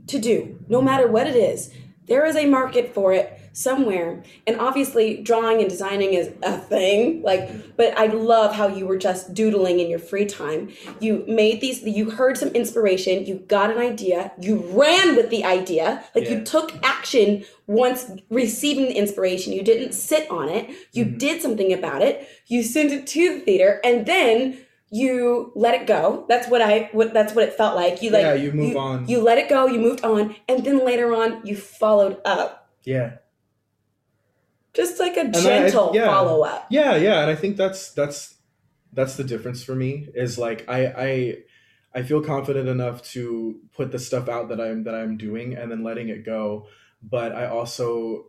to 0.07 0.19
do, 0.19 0.59
no 0.67 0.81
matter 0.81 1.07
what 1.07 1.27
it 1.27 1.35
is, 1.35 1.73
there 2.07 2.25
is 2.25 2.35
a 2.35 2.45
market 2.45 2.93
for 2.93 3.13
it 3.13 3.39
somewhere. 3.53 4.23
And 4.47 4.59
obviously, 4.59 5.17
drawing 5.21 5.59
and 5.59 5.69
designing 5.69 6.13
is 6.13 6.31
a 6.43 6.57
thing. 6.57 7.21
Like, 7.21 7.75
but 7.77 7.97
I 7.97 8.07
love 8.07 8.55
how 8.55 8.67
you 8.67 8.85
were 8.87 8.97
just 8.97 9.33
doodling 9.33 9.79
in 9.79 9.89
your 9.89 9.99
free 9.99 10.25
time. 10.25 10.71
You 10.99 11.23
made 11.27 11.61
these, 11.61 11.81
you 11.83 12.09
heard 12.11 12.37
some 12.37 12.49
inspiration, 12.49 13.25
you 13.25 13.35
got 13.47 13.69
an 13.71 13.77
idea, 13.77 14.31
you 14.39 14.57
ran 14.71 15.15
with 15.15 15.29
the 15.29 15.43
idea, 15.43 16.03
like 16.15 16.25
Yeah. 16.25 16.37
you 16.37 16.43
took 16.45 16.73
action 16.83 17.43
once 17.67 18.09
receiving 18.29 18.85
the 18.85 18.93
inspiration. 18.97 19.53
You 19.53 19.63
didn't 19.63 19.93
sit 19.93 20.29
on 20.29 20.49
it, 20.49 20.69
you 20.91 21.05
Mm-hmm. 21.05 21.17
did 21.17 21.41
something 21.41 21.73
about 21.73 22.01
it, 22.01 22.27
you 22.47 22.63
sent 22.63 22.91
it 22.91 23.07
to 23.07 23.35
the 23.35 23.39
theater, 23.41 23.79
and 23.83 24.05
then 24.05 24.57
you 24.93 25.51
let 25.55 25.73
it 25.73 25.87
go. 25.87 26.25
That's 26.27 26.49
what 26.49 26.61
I 26.61 26.89
what 26.91 27.13
that's 27.13 27.33
what 27.33 27.45
it 27.45 27.53
felt 27.53 27.75
like. 27.77 28.01
You 28.01 28.09
like 28.11 28.23
Yeah, 28.23 28.33
you 28.33 28.51
move 28.51 28.75
on. 28.75 29.07
You 29.07 29.21
let 29.21 29.37
it 29.37 29.47
go, 29.47 29.65
you 29.65 29.79
moved 29.79 30.03
on, 30.03 30.35
and 30.49 30.65
then 30.65 30.83
later 30.85 31.15
on 31.15 31.45
you 31.45 31.55
followed 31.55 32.17
up. 32.25 32.69
Yeah. 32.83 33.11
Just 34.73 34.99
like 34.99 35.17
a 35.17 35.27
I- 35.27 35.31
gentle 35.31 35.91
yeah. 35.93 36.05
follow 36.05 36.43
up. 36.43 36.67
Yeah, 36.69 36.95
yeah, 36.95 37.21
and 37.21 37.29
I 37.29 37.35
think 37.35 37.57
that's 37.57 37.91
that's 37.91 38.35
that's 38.93 39.15
the 39.15 39.23
difference 39.23 39.63
for 39.63 39.75
me 39.75 40.07
is 40.13 40.37
like 40.37 40.65
I 40.69 40.85
I 40.85 41.37
I 41.93 42.03
feel 42.03 42.21
confident 42.21 42.69
enough 42.69 43.03
to 43.11 43.59
put 43.73 43.91
the 43.91 43.99
stuff 43.99 44.29
out 44.29 44.49
that 44.49 44.61
I'm 44.61 44.83
that 44.83 44.95
I'm 44.95 45.17
doing 45.17 45.55
and 45.55 45.71
then 45.71 45.83
letting 45.83 46.09
it 46.09 46.25
go, 46.25 46.67
but 47.03 47.33
I 47.33 47.47
also 47.47 48.27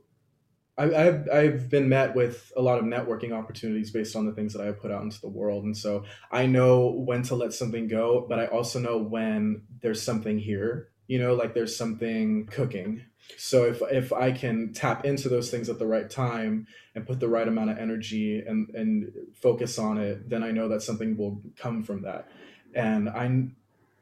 I, 0.76 0.84
I've 0.94 1.28
I've 1.28 1.68
been 1.70 1.88
met 1.88 2.14
with 2.14 2.52
a 2.56 2.62
lot 2.62 2.78
of 2.78 2.84
networking 2.84 3.32
opportunities 3.32 3.90
based 3.90 4.16
on 4.16 4.26
the 4.26 4.32
things 4.32 4.52
that 4.54 4.62
I 4.62 4.66
have 4.66 4.80
put 4.80 4.90
out 4.90 5.02
into 5.02 5.20
the 5.20 5.28
world, 5.28 5.64
and 5.64 5.76
so 5.76 6.04
I 6.30 6.46
know 6.46 6.88
when 6.88 7.22
to 7.24 7.34
let 7.34 7.52
something 7.52 7.88
go, 7.88 8.26
but 8.28 8.38
I 8.40 8.46
also 8.46 8.78
know 8.78 8.98
when 8.98 9.62
there's 9.80 10.02
something 10.02 10.38
here. 10.38 10.88
You 11.08 11.18
know, 11.18 11.34
like 11.34 11.52
there's 11.52 11.76
something 11.76 12.46
cooking. 12.46 13.04
So 13.36 13.64
if 13.64 13.82
if 13.90 14.12
I 14.12 14.32
can 14.32 14.72
tap 14.72 15.04
into 15.04 15.28
those 15.28 15.50
things 15.50 15.68
at 15.68 15.78
the 15.78 15.86
right 15.86 16.08
time 16.08 16.66
and 16.94 17.06
put 17.06 17.20
the 17.20 17.28
right 17.28 17.46
amount 17.46 17.70
of 17.70 17.78
energy 17.78 18.42
and 18.46 18.68
and 18.74 19.12
focus 19.34 19.78
on 19.78 19.98
it, 19.98 20.28
then 20.28 20.42
I 20.42 20.50
know 20.50 20.68
that 20.68 20.82
something 20.82 21.16
will 21.16 21.42
come 21.56 21.82
from 21.82 22.02
that. 22.02 22.28
And 22.74 23.08
I 23.08 23.48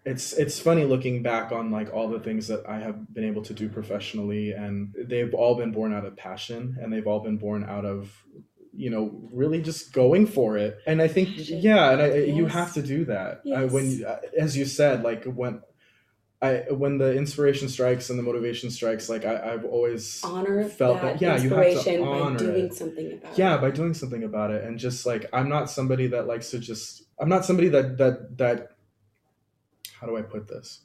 it's 0.04 0.32
it's 0.32 0.58
funny 0.58 0.84
looking 0.84 1.22
back 1.22 1.52
on 1.52 1.70
like 1.70 1.92
all 1.92 2.08
the 2.08 2.20
things 2.20 2.48
that 2.48 2.66
I 2.66 2.78
have 2.78 3.12
been 3.12 3.24
able 3.24 3.42
to 3.42 3.54
do 3.54 3.68
professionally 3.68 4.52
and 4.52 4.94
they've 4.96 5.34
all 5.34 5.56
been 5.56 5.72
born 5.72 5.92
out 5.92 6.06
of 6.06 6.16
passion 6.16 6.78
and 6.80 6.92
they've 6.92 7.06
all 7.06 7.20
been 7.20 7.36
born 7.36 7.64
out 7.64 7.84
of 7.84 8.10
you 8.72 8.88
know 8.88 9.20
really 9.32 9.60
just 9.60 9.92
going 9.92 10.26
for 10.26 10.56
it. 10.56 10.78
And 10.86 11.02
i 11.02 11.08
think 11.08 11.30
yeah 11.34 11.90
and 11.90 12.02
I, 12.02 12.14
you 12.14 12.46
have 12.46 12.72
to 12.74 12.82
do 12.82 13.04
that. 13.06 13.42
I, 13.54 13.66
when 13.66 14.02
uh, 14.04 14.20
as 14.38 14.56
you 14.56 14.64
said 14.64 15.02
like 15.02 15.24
when 15.24 15.60
I 16.42 16.64
when 16.70 16.96
the 16.96 17.14
inspiration 17.14 17.68
strikes 17.68 18.08
and 18.08 18.18
the 18.18 18.22
motivation 18.22 18.70
strikes, 18.70 19.08
like 19.10 19.26
I, 19.26 19.52
I've 19.52 19.64
always 19.66 20.22
Honor 20.24 20.64
felt 20.64 21.02
that 21.02 21.18
that, 21.18 21.22
yeah, 21.22 21.36
you 21.36 21.50
have 21.50 21.60
to 21.60 21.66
inspiration 21.70 22.00
by 22.02 22.08
honor 22.08 22.38
doing 22.38 22.64
it. 22.66 22.74
something 22.74 23.12
about 23.12 23.38
yeah 23.38 23.54
it. 23.56 23.60
by 23.60 23.70
doing 23.70 23.92
something 23.92 24.24
about 24.24 24.50
it 24.50 24.64
and 24.64 24.78
just 24.78 25.04
like 25.04 25.26
i'm 25.34 25.48
not 25.50 25.68
somebody 25.70 26.06
that 26.06 26.26
likes 26.26 26.50
to 26.52 26.58
just 26.58 27.02
i'm 27.18 27.28
not 27.28 27.44
somebody 27.44 27.68
that 27.68 27.98
that 27.98 28.38
that 28.38 28.70
how 30.00 30.06
do 30.06 30.16
i 30.16 30.22
put 30.22 30.48
this 30.48 30.80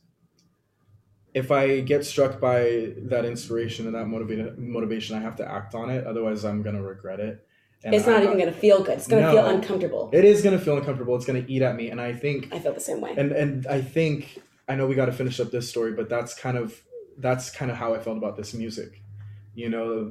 if 1.34 1.52
i 1.52 1.80
get 1.80 2.06
struck 2.06 2.42
by 2.42 2.92
that 2.98 3.24
inspiration 3.24 3.86
and 3.86 3.96
that 3.96 4.08
motivated 4.08 4.58
motivation 4.60 5.16
i 5.18 5.22
have 5.22 5.38
to 5.38 5.50
act 5.50 5.74
on 5.74 5.90
it 5.90 6.06
otherwise 6.06 6.44
i'm 6.44 6.62
gonna 6.64 6.82
regret 6.84 7.22
it 7.22 7.48
and 7.86 7.94
It's 7.96 8.08
not 8.08 8.18
I'm 8.18 8.24
even 8.24 8.40
gonna 8.40 8.52
feel 8.52 8.84
good. 8.84 8.98
It's 8.98 9.08
gonna 9.08 9.32
feel 9.32 9.46
uncomfortable. 9.46 10.10
it 10.12 10.26
is 10.26 10.42
gonna 10.42 10.60
feel 10.60 10.76
uncomfortable 10.78 11.16
it's 11.16 11.26
gonna 11.26 11.46
eat 11.48 11.62
at 11.62 11.76
me 11.78 11.92
and 11.92 12.02
i 12.02 12.12
think 12.12 12.50
I 12.52 12.60
feel 12.60 12.74
the 12.74 12.80
same 12.82 13.00
way. 13.00 13.14
and 13.18 13.32
and 13.32 13.66
i 13.68 13.80
think 13.80 14.42
i 14.68 14.76
know 14.76 14.86
we 14.88 14.96
got 14.96 15.06
to 15.06 15.12
finish 15.12 15.40
up 15.40 15.52
this 15.52 15.70
story 15.70 15.92
but 15.92 16.10
that's 16.10 16.34
kind 16.34 16.58
of 16.58 16.82
that's 17.18 17.50
kind 17.50 17.70
of 17.72 17.78
how 17.78 17.94
i 17.94 18.00
felt 18.00 18.18
about 18.18 18.36
this 18.38 18.54
music 18.54 19.02
you 19.54 19.70
know 19.70 20.10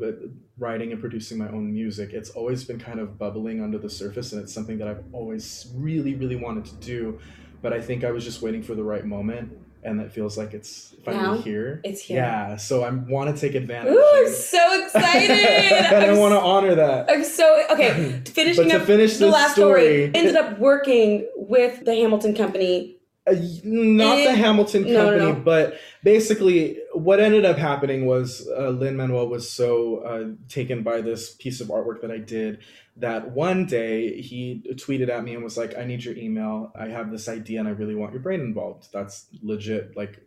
writing 0.59 0.93
and 0.93 1.01
producing 1.01 1.37
my 1.39 1.49
own 1.49 1.73
music 1.73 2.11
it's 2.13 2.31
always 2.31 2.65
been 2.65 2.79
kind 2.79 2.99
of 3.01 3.19
bubbling 3.19 3.63
under 3.63 3.79
the 3.79 3.91
surface 3.91 4.33
and 4.33 4.43
it's 4.43 4.53
something 4.55 4.79
that 4.79 4.89
i've 4.89 5.05
always 5.13 5.71
really 5.77 6.15
really 6.15 6.37
wanted 6.37 6.65
to 6.65 6.75
do 6.77 7.19
but 7.63 7.73
i 7.73 7.81
think 7.81 8.05
i 8.05 8.11
was 8.11 8.25
just 8.25 8.41
waiting 8.43 8.63
for 8.63 8.75
the 8.75 8.83
right 8.85 9.05
moment 9.05 9.53
and 9.83 10.01
it 10.01 10.11
feels 10.11 10.39
like 10.39 10.55
it's 10.55 10.95
finally 11.05 11.37
Now, 11.37 11.43
here 11.43 11.83
it's 11.85 12.01
here. 12.01 12.17
yeah 12.17 12.57
so 12.57 12.85
i 12.85 12.91
want 12.91 13.35
to 13.35 13.39
take 13.39 13.55
advantage 13.55 13.93
Ooh, 13.93 14.13
I'm 14.15 14.33
so 14.33 14.83
excited. 14.85 15.31
and 15.31 15.97
i 15.97 16.09
I'm 16.11 16.17
want 16.19 16.33
to 16.33 16.41
honor 16.41 16.75
that 16.77 17.11
I'm 17.11 17.23
so 17.25 17.67
okay. 17.71 18.23
Finishing 18.27 18.71
to 18.71 18.77
up 18.81 18.87
finish 18.87 19.19
the 19.19 19.27
last 19.27 19.53
story, 19.53 20.07
story- 20.07 20.11
ended 20.15 20.37
up 20.37 20.59
working 20.59 21.29
with 21.37 21.85
the 21.85 21.95
Hamilton 21.95 22.35
Company. 22.35 22.94
Uh, 23.27 23.35
not 23.65 24.19
Eh, 24.19 24.25
the 24.25 24.37
Hamilton 24.37 24.83
no, 24.83 24.89
no, 24.89 24.97
company, 24.99 25.33
no. 25.33 25.41
but 25.41 25.79
basically 26.03 26.79
what 26.93 27.21
ended 27.21 27.47
up 27.47 27.57
happening 27.57 28.05
was 28.05 28.47
uh, 28.55 28.69
Lin 28.69 28.97
Manuel 28.97 29.29
was 29.29 29.51
so 29.51 29.99
uh, 30.01 30.25
taken 30.49 30.83
by 30.83 31.01
this 31.01 31.31
piece 31.35 31.63
of 31.63 31.69
artwork 31.69 32.03
that 32.03 32.11
I 32.11 32.19
did 32.19 32.59
that 32.97 33.31
one 33.33 33.65
day 33.67 34.21
he 34.21 34.63
tweeted 34.75 35.09
at 35.09 35.25
me 35.25 35.35
and 35.35 35.43
was 35.43 35.57
like, 35.57 35.77
"I 35.77 35.85
need 35.85 36.05
your 36.05 36.17
email. 36.17 36.71
I 36.79 36.89
have 36.89 37.11
this 37.11 37.29
idea 37.29 37.61
and 37.61 37.69
I 37.69 37.73
really 37.73 37.95
want 37.95 38.13
your 38.13 38.21
brain 38.23 38.41
involved." 38.41 38.89
That's 38.93 39.27
legit, 39.43 39.97
like 39.97 40.21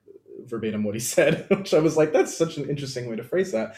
verbatim 0.49 0.83
what 0.83 0.95
he 0.95 0.99
said, 0.99 1.45
which 1.49 1.73
I 1.73 1.79
was 1.79 1.97
like, 1.97 2.13
"That's 2.13 2.35
such 2.35 2.57
an 2.57 2.69
interesting 2.69 3.09
way 3.09 3.15
to 3.15 3.23
phrase 3.23 3.51
that." 3.51 3.75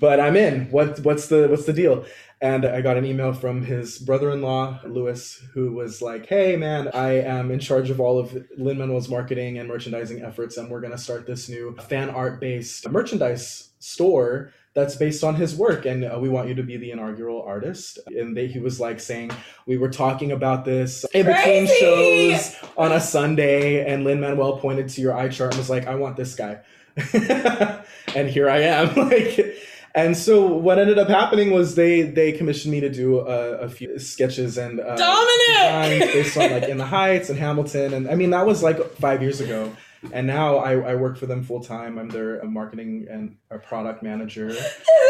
But 0.00 0.20
I'm 0.20 0.36
in. 0.36 0.70
What 0.70 1.00
what's 1.00 1.28
the 1.28 1.48
what's 1.48 1.66
the 1.66 1.72
deal? 1.72 2.04
And 2.40 2.66
I 2.66 2.82
got 2.82 2.98
an 2.98 3.06
email 3.06 3.32
from 3.32 3.64
his 3.64 3.98
brother-in-law, 3.98 4.82
Lewis, 4.86 5.42
who 5.54 5.72
was 5.72 6.02
like, 6.02 6.26
"Hey, 6.26 6.56
man, 6.56 6.88
I 6.88 7.20
am 7.20 7.50
in 7.50 7.60
charge 7.60 7.90
of 7.90 8.00
all 8.00 8.18
of 8.18 8.36
Lin 8.56 8.78
Manuel's 8.78 9.08
marketing 9.08 9.58
and 9.58 9.68
merchandising 9.68 10.22
efforts, 10.22 10.56
and 10.56 10.70
we're 10.70 10.80
gonna 10.80 10.98
start 10.98 11.26
this 11.26 11.48
new 11.48 11.74
fan 11.88 12.10
art-based 12.10 12.88
merchandise 12.90 13.70
store 13.78 14.52
that's 14.76 14.94
based 14.94 15.24
on 15.24 15.34
his 15.34 15.56
work, 15.56 15.86
and 15.86 16.04
uh, 16.04 16.18
we 16.20 16.28
want 16.28 16.48
you 16.48 16.54
to 16.54 16.62
be 16.62 16.76
the 16.76 16.90
inaugural 16.90 17.42
artist." 17.42 17.98
And 18.06 18.36
they, 18.36 18.46
he 18.46 18.58
was 18.58 18.78
like 18.78 19.00
saying, 19.00 19.30
"We 19.64 19.78
were 19.78 19.88
talking 19.88 20.32
about 20.32 20.66
this 20.66 21.04
in 21.14 21.24
between 21.24 21.66
shows 21.66 22.54
on 22.76 22.92
a 22.92 23.00
Sunday, 23.00 23.90
and 23.90 24.04
Lin 24.04 24.20
Manuel 24.20 24.58
pointed 24.58 24.90
to 24.90 25.00
your 25.00 25.16
eye 25.16 25.30
chart 25.30 25.52
and 25.52 25.58
was 25.58 25.70
like, 25.70 25.86
"I 25.86 25.94
want 25.94 26.18
this 26.18 26.34
guy," 26.34 26.60
and 28.14 28.28
here 28.28 28.50
I 28.50 28.60
am, 28.60 28.94
like." 29.08 29.56
And 29.94 30.14
so 30.14 30.44
what 30.44 30.78
ended 30.78 30.98
up 30.98 31.08
happening 31.08 31.52
was 31.52 31.74
they 31.74 32.02
they 32.02 32.32
commissioned 32.32 32.70
me 32.70 32.80
to 32.80 32.90
do 32.90 33.20
a, 33.20 33.60
a 33.60 33.68
few 33.70 33.98
sketches 33.98 34.58
and 34.58 34.78
uh, 34.78 34.94
Dominic! 34.94 35.46
designs 35.48 36.12
based 36.12 36.36
on 36.36 36.50
like 36.50 36.64
In 36.64 36.76
the 36.76 36.84
Heights 36.84 37.30
and 37.30 37.38
Hamilton, 37.38 37.94
and 37.94 38.10
I 38.10 38.14
mean 38.14 38.28
that 38.30 38.46
was 38.46 38.62
like 38.62 38.78
five 38.96 39.22
years 39.22 39.40
ago. 39.40 39.74
And 40.12 40.26
now 40.26 40.56
I, 40.58 40.92
I 40.92 40.94
work 40.94 41.16
for 41.16 41.26
them 41.26 41.42
full 41.42 41.60
time. 41.60 41.98
I'm 41.98 42.08
their 42.08 42.42
marketing 42.44 43.06
and 43.10 43.36
a 43.50 43.58
product 43.58 44.02
manager. 44.02 44.54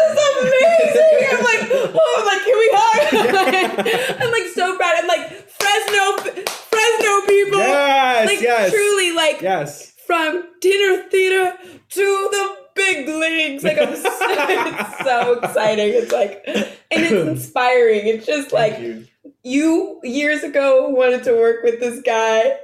This 0.07 0.19
is 0.19 0.43
amazing. 0.43 1.29
I'm 1.33 1.45
like, 1.45 1.69
oh, 1.73 2.15
I'm 2.19 2.27
like, 2.27 2.45
can 2.45 2.57
we 2.59 2.69
hug? 2.73 4.21
I'm 4.23 4.31
like 4.31 4.53
so 4.55 4.77
proud. 4.77 4.95
I'm 4.99 5.09
like 5.09 5.49
Fresno, 5.49 6.45
Fresno 6.71 7.27
people. 7.27 7.59
Yes, 7.59 8.27
like 8.29 8.41
yes. 8.41 8.71
truly, 8.71 9.13
like 9.13 9.41
Yes. 9.41 9.93
from 10.07 10.45
dinner 10.61 11.03
theater 11.11 11.57
to 11.89 12.29
the 12.31 12.57
big 12.77 13.09
leagues. 13.09 13.65
Like 13.65 13.79
I'm 13.79 13.97
so, 13.97 14.09
it's 14.13 15.05
so 15.05 15.33
exciting. 15.41 15.89
It's 15.95 16.13
like, 16.13 16.43
and 16.47 16.67
it's 16.91 17.13
inspiring. 17.13 18.07
It's 18.07 18.27
just 18.27 18.53
like 18.53 18.79
you. 18.79 19.07
you 19.43 20.01
years 20.05 20.45
ago 20.45 20.89
wanted 20.91 21.25
to 21.25 21.33
work 21.33 21.65
with 21.65 21.81
this 21.81 22.01
guy 22.03 22.59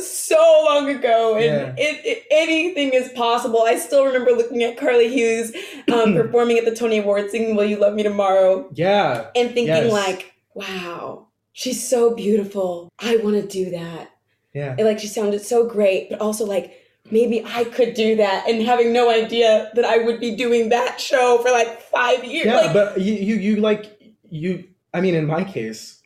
so 0.00 0.62
long 0.66 0.88
ago 0.88 1.36
and 1.36 1.44
Yeah. 1.44 1.74
it, 1.76 2.04
it 2.04 2.24
anything 2.30 2.92
is 2.92 3.08
possible 3.10 3.62
i 3.62 3.76
still 3.78 4.04
remember 4.04 4.32
looking 4.32 4.62
at 4.62 4.76
carly 4.76 5.08
hughes 5.12 5.52
um, 5.92 6.14
performing 6.20 6.58
at 6.58 6.64
the 6.64 6.74
tony 6.74 6.98
awards 6.98 7.30
singing 7.32 7.54
will 7.56 7.64
you 7.64 7.76
love 7.76 7.94
me 7.94 8.02
tomorrow 8.02 8.68
Yeah. 8.74 9.30
and 9.36 9.48
thinking 9.50 9.66
Yes. 9.66 9.92
like 9.92 10.34
wow 10.54 11.26
she's 11.52 11.86
so 11.88 12.14
beautiful 12.14 12.90
i 12.98 13.16
want 13.16 13.36
to 13.40 13.46
do 13.46 13.70
that 13.70 14.10
Yeah. 14.52 14.74
and 14.78 14.86
like 14.86 14.98
she 14.98 15.06
sounded 15.06 15.40
so 15.42 15.66
great 15.66 16.10
but 16.10 16.20
also 16.20 16.44
like 16.46 16.72
maybe 17.10 17.44
i 17.44 17.64
could 17.64 17.94
do 17.94 18.16
that 18.16 18.48
and 18.48 18.62
having 18.62 18.92
no 18.92 19.10
idea 19.10 19.70
that 19.74 19.84
i 19.84 19.98
would 19.98 20.18
be 20.20 20.34
doing 20.34 20.70
that 20.70 21.00
show 21.00 21.38
for 21.42 21.50
like 21.50 21.80
five 21.82 22.24
years 22.24 22.46
Yeah, 22.46 22.60
like 22.60 22.72
but 22.72 23.00
you, 23.00 23.14
you 23.14 23.34
you 23.36 23.56
like 23.56 23.84
you 24.30 24.64
I 24.94 25.00
mean 25.00 25.14
in 25.16 25.26
my 25.26 25.42
case, 25.42 26.00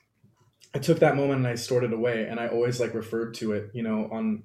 I 0.75 0.79
took 0.79 0.99
that 1.01 1.17
moment 1.17 1.39
and 1.39 1.47
I 1.47 1.55
stored 1.55 1.85
it 1.85 1.93
away 1.93 2.27
and 2.29 2.39
I 2.39 2.49
always 2.49 2.81
like 2.81 2.95
referred 2.95 3.35
to 3.35 3.53
it, 3.53 3.71
you 3.73 3.83
know, 3.83 4.09
on 4.13 4.45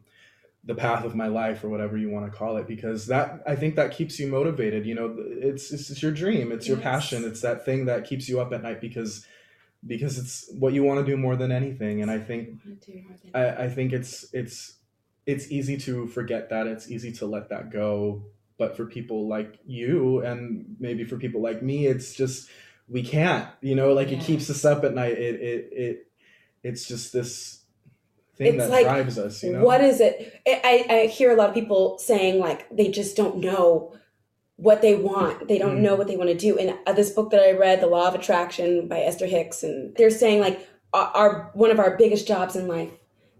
the 0.63 0.75
path 0.75 1.03
of 1.03 1.15
my 1.15 1.27
life 1.27 1.63
or 1.63 1.69
whatever 1.69 1.97
you 1.97 2.09
want 2.09 2.31
to 2.31 2.37
call 2.37 2.55
it 2.55 2.67
because 2.67 3.07
that 3.07 3.43
I 3.45 3.55
think 3.55 3.75
that 3.75 3.91
keeps 3.91 4.17
you 4.19 4.27
motivated, 4.27 4.85
you 4.85 4.95
know, 4.95 5.15
it's 5.19 5.71
it's, 5.71 5.89
it's 5.89 6.01
your 6.01 6.13
dream, 6.13 6.51
it's 6.51 6.67
your 6.67 6.77
passion, 6.77 7.25
it's 7.25 7.41
that 7.41 7.65
thing 7.65 7.85
that 7.85 8.05
keeps 8.05 8.29
you 8.29 8.39
up 8.39 8.53
at 8.53 8.63
night 8.63 8.79
because 8.79 9.25
because 9.85 10.17
it's 10.17 10.49
what 10.57 10.71
you 10.73 10.83
want 10.83 11.05
to 11.05 11.05
do 11.05 11.17
more 11.17 11.35
than 11.35 11.51
anything 11.51 12.01
and 12.01 12.09
I 12.09 12.19
think 12.19 12.61
I, 13.33 13.49
I 13.49 13.69
think 13.69 13.91
it's 13.91 14.25
it's 14.33 14.77
it's 15.25 15.51
easy 15.51 15.77
to 15.77 16.07
forget 16.07 16.49
that. 16.49 16.67
It's 16.67 16.89
easy 16.89 17.11
to 17.13 17.25
let 17.25 17.49
that 17.49 17.71
go. 17.71 18.23
But 18.57 18.77
for 18.77 18.85
people 18.85 19.27
like 19.27 19.59
you 19.65 20.19
and 20.21 20.75
maybe 20.79 21.03
for 21.03 21.17
people 21.17 21.41
like 21.41 21.63
me, 21.63 21.87
it's 21.87 22.13
just 22.13 22.49
we 22.87 23.03
can't. 23.03 23.47
You 23.61 23.75
know, 23.75 23.93
like 23.93 24.11
it 24.11 24.21
keeps 24.21 24.49
us 24.49 24.63
up 24.65 24.83
at 24.83 24.93
night. 24.93 25.17
It 25.17 25.41
it 25.41 25.69
it 25.71 26.07
it's 26.63 26.87
just 26.87 27.13
this 27.13 27.61
thing 28.35 28.55
It's 28.55 28.57
that 28.57 28.69
like, 28.69 28.85
drives 28.85 29.17
us. 29.19 29.43
You 29.43 29.53
know, 29.53 29.63
What 29.63 29.81
is 29.81 29.99
it? 30.01 30.41
I, 30.47 30.85
I 30.89 31.05
hear 31.07 31.31
a 31.31 31.35
lot 31.35 31.49
of 31.49 31.55
people 31.55 31.97
saying 31.99 32.39
like 32.39 32.67
they 32.75 32.89
just 32.89 33.15
don't 33.15 33.37
know 33.37 33.95
what 34.55 34.81
they 34.81 34.95
want. 34.95 35.47
They 35.47 35.57
don't 35.57 35.77
Mm. 35.77 35.81
know 35.81 35.95
what 35.95 36.07
they 36.07 36.17
want 36.17 36.29
to 36.29 36.37
do. 36.37 36.57
And 36.57 36.77
uh, 36.85 36.93
this 36.93 37.09
book 37.09 37.31
that 37.31 37.41
I 37.41 37.51
read, 37.51 37.81
The 37.81 37.87
Law 37.87 38.07
of 38.07 38.15
Attraction 38.15 38.87
by 38.87 38.99
Esther 39.01 39.25
Hicks, 39.25 39.63
and 39.63 39.95
they're 39.95 40.09
saying 40.09 40.39
like 40.39 40.67
our, 40.93 41.07
our 41.07 41.51
one 41.53 41.71
of 41.71 41.79
our 41.79 41.97
biggest 41.97 42.27
jobs 42.27 42.55
in 42.55 42.67
life 42.67 42.91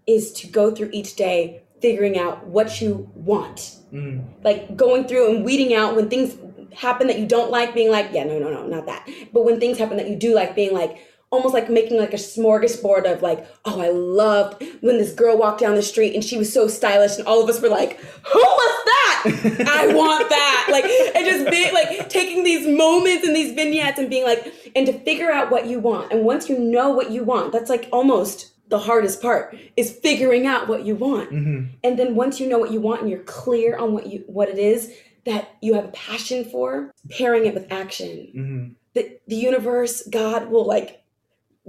is 0.06 0.34
to 0.34 0.48
go 0.48 0.72
through 0.72 0.90
each 0.92 1.16
day 1.16 1.64
figuring 1.82 2.18
out 2.18 2.46
what 2.48 2.82
you 2.82 3.10
want. 3.14 3.78
Mm. 3.94 4.24
Like 4.44 4.76
going 4.76 5.06
through 5.08 5.36
and 5.36 5.46
weeding 5.46 5.74
out 5.74 5.96
when 5.96 6.10
things 6.10 6.36
happen 6.74 7.08
that 7.08 7.20
you 7.20 7.28
don't 7.28 7.52
like, 7.52 7.74
being 7.76 7.92
like, 7.92 8.10
yeah, 8.12 8.24
no, 8.24 8.40
no, 8.40 8.50
no, 8.50 8.66
not 8.66 8.86
that. 8.88 9.08
But 9.32 9.46
when 9.46 9.60
things 9.60 9.78
happen 9.78 9.98
that 9.98 10.10
you 10.10 10.16
do 10.16 10.34
like, 10.34 10.56
being 10.56 10.74
like, 10.74 10.98
almost 11.34 11.54
like 11.54 11.70
making 11.70 11.98
like 11.98 12.14
a 12.14 12.18
smorgasbord 12.18 13.12
of 13.12 13.24
like, 13.24 13.46
oh, 13.66 13.82
I 13.82 13.90
loved 13.90 14.64
when 14.82 15.00
this 15.00 15.12
girl 15.12 15.38
walked 15.38 15.60
down 15.60 15.74
the 15.74 15.82
street 15.82 16.14
and 16.14 16.24
she 16.24 16.38
was 16.38 16.54
so 16.54 16.68
stylish, 16.68 17.18
and 17.18 17.28
all 17.28 17.44
of 17.44 17.50
us 17.50 17.60
were 17.60 17.70
like, 17.70 18.00
who 18.00 18.40
was 18.40 18.86
that? 18.86 19.66
I 19.68 19.88
want 19.96 20.30
that. 20.30 20.68
Like, 20.72 20.86
and 20.86 21.26
just 21.26 21.50
being 21.50 21.74
like 21.74 22.08
taking 22.10 22.44
these 22.44 22.68
moments 22.68 23.26
and 23.26 23.36
these 23.36 23.54
vignettes 23.54 23.98
and 23.98 24.10
being 24.10 24.26
like, 24.26 24.54
and 24.76 24.86
to 24.86 24.94
figure 25.00 25.32
out 25.32 25.50
what 25.50 25.66
you 25.66 25.80
want. 25.80 26.12
And 26.12 26.24
once 26.24 26.50
you 26.50 26.60
know 26.60 26.92
what 26.92 27.10
you 27.10 27.24
want, 27.24 27.52
that's 27.52 27.70
like 27.70 27.90
almost 27.92 28.52
the 28.70 28.80
hardest 28.80 29.22
part 29.22 29.58
is 29.76 29.92
figuring 29.92 30.46
out 30.46 30.68
what 30.68 30.86
you 30.86 30.96
want. 30.96 31.32
Mm-hmm. 31.32 31.76
And 31.84 32.00
then 32.00 32.16
once 32.16 32.40
you 32.40 32.48
know 32.48 32.60
what 32.60 32.72
you 32.72 32.80
want 32.80 33.02
and 33.02 33.10
you're 33.10 33.20
clear 33.24 33.76
on 33.78 33.94
what 33.94 34.08
you 34.08 34.24
what 34.28 34.50
it 34.50 34.58
is 34.58 34.94
that 35.26 35.56
you 35.62 35.74
have 35.74 35.86
a 35.86 35.90
passion 35.92 36.44
for, 36.46 36.92
pairing 37.10 37.46
it 37.46 37.54
with 37.54 37.72
action. 37.72 38.10
Mm-hmm. 38.36 38.74
The 38.94 39.20
the 39.28 39.36
universe, 39.36 40.08
God 40.08 40.50
will 40.50 40.66
like 40.66 41.03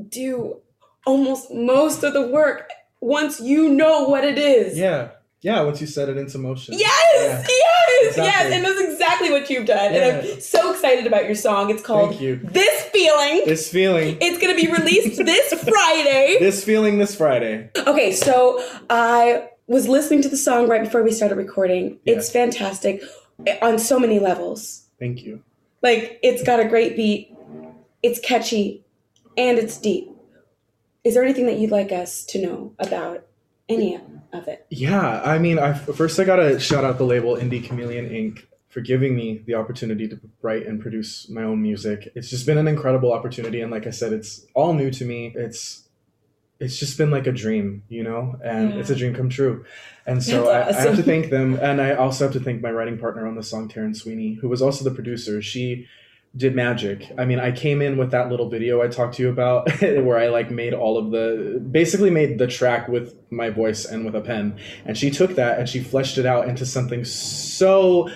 do 0.09 0.61
almost 1.07 1.52
most 1.52 2.02
of 2.02 2.12
the 2.12 2.26
work 2.26 2.70
once 3.00 3.40
you 3.40 3.68
know 3.68 4.09
what 4.09 4.24
it 4.24 4.38
is. 4.38 4.76
Yeah, 4.78 5.11
yeah. 5.40 5.61
Once 5.62 5.80
you 5.80 5.87
set 5.87 6.09
it 6.09 6.16
into 6.16 6.38
motion. 6.38 6.74
Yes, 6.76 7.14
Yeah. 7.14 7.44
yes, 7.48 8.09
Exactly. 8.09 8.24
yes. 8.24 8.52
And 8.52 8.64
that's 8.64 8.80
exactly 8.92 9.30
what 9.30 9.48
you've 9.50 9.66
done. 9.66 9.92
And 9.94 10.04
I'm 10.26 10.40
so 10.40 10.72
excited 10.72 11.07
about 11.07 11.26
your 11.26 11.35
song. 11.35 11.70
It's 11.70 11.83
called 11.83 12.11
Thank 12.11 12.22
you. 12.22 12.37
This 12.42 12.83
Feeling. 12.87 13.42
This 13.44 13.68
feeling. 13.70 14.16
it's 14.20 14.38
gonna 14.40 14.54
be 14.54 14.68
released 14.70 15.16
this 15.24 15.52
Friday. 15.64 16.37
This 16.40 16.64
feeling. 16.64 16.98
This 16.98 17.14
Friday. 17.14 17.70
Okay, 17.76 18.12
so 18.12 18.64
I 18.88 19.48
was 19.66 19.88
listening 19.88 20.22
to 20.22 20.28
the 20.28 20.37
song 20.37 20.68
right 20.68 20.83
before 20.83 21.02
we 21.02 21.11
started 21.11 21.37
recording. 21.37 21.98
It's 22.07 22.30
fantastic 22.30 23.02
on 23.62 23.78
so 23.78 23.98
many 23.98 24.18
levels. 24.20 24.85
Thank 24.98 25.22
you. 25.24 25.42
Like, 25.83 26.18
it's 26.22 26.42
got 26.42 26.61
a 26.61 26.64
great 26.66 26.96
beat, 26.96 27.35
it's 28.02 28.18
catchy, 28.20 28.84
and 29.37 29.59
it's 29.59 29.79
deep. 29.79 30.11
Is 31.05 31.14
there 31.14 31.23
anything 31.25 31.47
that 31.47 31.59
you'd 31.59 31.70
like 31.70 31.92
us 31.92 32.25
to 32.27 32.40
know 32.40 32.73
about 32.79 33.27
any 33.68 34.01
of 34.33 34.49
it? 34.49 34.66
Yeah, 34.70 35.20
I 35.23 35.38
mean, 35.38 35.59
I 35.59 35.75
first 35.75 36.18
I 36.18 36.25
gotta 36.25 36.59
shout 36.59 36.85
out 36.85 36.99
the 36.99 37.05
label 37.05 37.37
Indie 37.37 37.62
Chameleon 37.64 38.09
Inc. 38.09 38.44
for 38.68 38.81
giving 38.81 39.14
me 39.14 39.42
the 39.47 39.55
opportunity 39.55 40.09
to 40.09 40.18
write 40.42 40.66
and 40.66 40.81
produce 40.81 41.29
my 41.29 41.42
own 41.42 41.61
music. 41.62 42.11
It's 42.14 42.31
just 42.31 42.47
been 42.47 42.59
an 42.59 42.68
incredible 42.68 43.12
opportunity, 43.12 43.61
and 43.61 43.70
like 43.70 43.87
I 43.87 43.90
said, 43.90 44.12
it's 44.12 44.47
all 44.55 44.73
new 44.73 44.90
to 44.92 45.05
me. 45.05 45.33
It's 45.37 45.83
it's 46.61 46.79
just 46.79 46.97
been 46.97 47.11
like 47.11 47.27
a 47.27 47.33
dream, 47.33 47.83
you 47.88 48.03
know, 48.03 48.37
and 48.42 48.70
Yeah. 48.73 48.77
it's 48.81 48.88
a 48.88 48.94
dream 48.94 49.12
come 49.14 49.29
true. 49.29 49.64
And 50.07 50.23
so 50.23 50.49
I, 50.49 50.68
I 50.68 50.73
have 50.73 50.97
to 50.97 51.03
thank 51.03 51.29
them, 51.31 51.59
and 51.61 51.81
I 51.83 51.94
also 51.94 52.25
have 52.25 52.33
to 52.35 52.40
thank 52.40 52.62
my 52.62 52.70
writing 52.70 52.97
partner 52.97 53.27
on 53.27 53.35
the 53.35 53.42
song, 53.42 53.68
Taryn 53.68 53.94
Sweeney, 53.94 54.35
who 54.35 54.49
was 54.49 54.62
also 54.62 54.85
the 54.85 54.94
producer. 54.94 55.42
She 55.42 55.87
did 56.37 56.55
magic. 56.55 57.12
I 57.16 57.25
mean, 57.25 57.38
I 57.38 57.53
came 57.53 57.81
in 57.81 57.97
with 57.97 58.11
that 58.11 58.29
little 58.29 58.49
video 58.49 58.83
I 58.83 58.88
talked 58.88 59.14
to 59.16 59.23
you 59.23 59.29
about 59.31 59.70
where 59.81 60.18
I 60.18 60.29
like 60.29 60.51
made 60.51 60.75
all 60.75 60.99
of 60.99 61.11
the 61.11 61.62
basically 61.70 62.11
made 62.11 62.38
the 62.38 62.47
track 62.47 62.88
with 62.88 63.14
my 63.31 63.51
voice 63.51 63.85
and 63.85 64.05
with 64.05 64.16
a 64.16 64.20
pen. 64.20 64.59
And 64.85 64.99
she 64.99 65.11
took 65.11 65.37
that 65.37 65.59
and 65.59 65.68
she 65.68 65.81
fleshed 65.81 66.18
it 66.18 66.27
out 66.27 66.49
into 66.49 66.66
something 66.66 67.05
so 67.05 68.09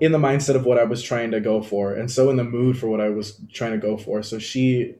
in 0.00 0.12
the 0.12 0.18
mindset 0.18 0.56
of 0.56 0.64
what 0.64 0.78
I 0.78 0.84
was 0.84 1.02
trying 1.02 1.30
to 1.32 1.40
go 1.40 1.62
for 1.62 1.92
and 1.92 2.10
so 2.10 2.30
in 2.30 2.36
the 2.36 2.44
mood 2.44 2.78
for 2.78 2.86
what 2.88 3.00
I 3.00 3.10
was 3.10 3.40
trying 3.52 3.72
to 3.72 3.78
go 3.78 3.98
for. 3.98 4.22
So 4.22 4.38
she 4.38 4.94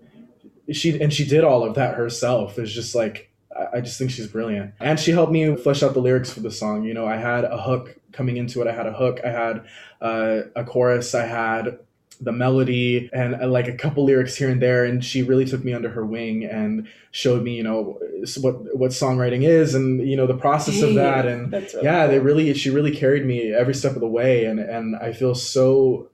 she 0.71 1.01
and 1.01 1.13
she 1.13 1.25
did 1.25 1.45
all 1.45 1.65
of 1.65 1.77
that 1.77 1.95
herself. 1.95 2.59
It's 2.59 2.73
just 2.73 2.95
like 2.95 3.31
I- 3.73 3.81
just 3.81 3.97
think 3.97 4.11
she's 4.11 4.27
brilliant. 4.27 4.75
And 4.81 5.01
she 5.01 5.13
helped 5.13 5.33
me 5.33 5.57
flesh 5.57 5.83
out 5.83 5.95
the 5.95 6.01
lyrics 6.01 6.31
for 6.31 6.41
the 6.41 6.51
song. 6.51 6.85
You 6.85 6.93
know, 6.93 7.07
I 7.07 7.17
had 7.17 7.45
a 7.45 7.57
hook 7.57 7.97
coming 8.13 8.37
into 8.37 8.61
it. 8.61 8.67
I 8.67 8.73
had 8.73 8.87
a 8.87 8.93
hook. 8.93 9.21
I 9.25 9.31
had 9.31 9.65
uh, 10.01 10.41
a 10.55 10.65
chorus. 10.65 11.15
I 11.15 11.25
had 11.25 11.79
the 12.21 12.33
melody 12.33 13.11
and 13.13 13.35
uh, 13.35 13.47
like 13.47 13.69
a 13.69 13.73
couple 13.73 14.05
lyrics 14.05 14.35
here 14.35 14.49
and 14.49 14.63
there 14.63 14.85
and 14.85 15.05
she 15.05 15.23
really 15.23 15.45
took 15.45 15.65
me 15.65 15.73
under 15.73 15.89
her 15.91 16.05
wing 16.05 16.45
and 16.45 16.89
showed 17.11 17.43
me 17.43 17.55
you 17.55 17.63
know 17.63 17.99
what 18.41 18.77
what 18.77 18.91
songwriting 18.91 19.43
is 19.43 19.75
and 19.75 20.07
you 20.09 20.17
know 20.17 20.27
the 20.27 20.37
process 20.37 20.83
of 20.83 20.95
that. 20.95 21.27
And 21.27 21.53
really 21.53 21.69
yeah 21.83 22.07
they 22.07 22.19
really 22.19 22.53
she 22.55 22.71
really 22.71 22.95
carried 22.95 23.27
me 23.27 23.53
every 23.53 23.75
step 23.75 23.95
of 23.95 24.01
the 24.01 24.09
way 24.09 24.47
and 24.47 24.59
and 24.59 24.97
I 24.97 25.13
feel 25.13 25.35
so 25.35 26.09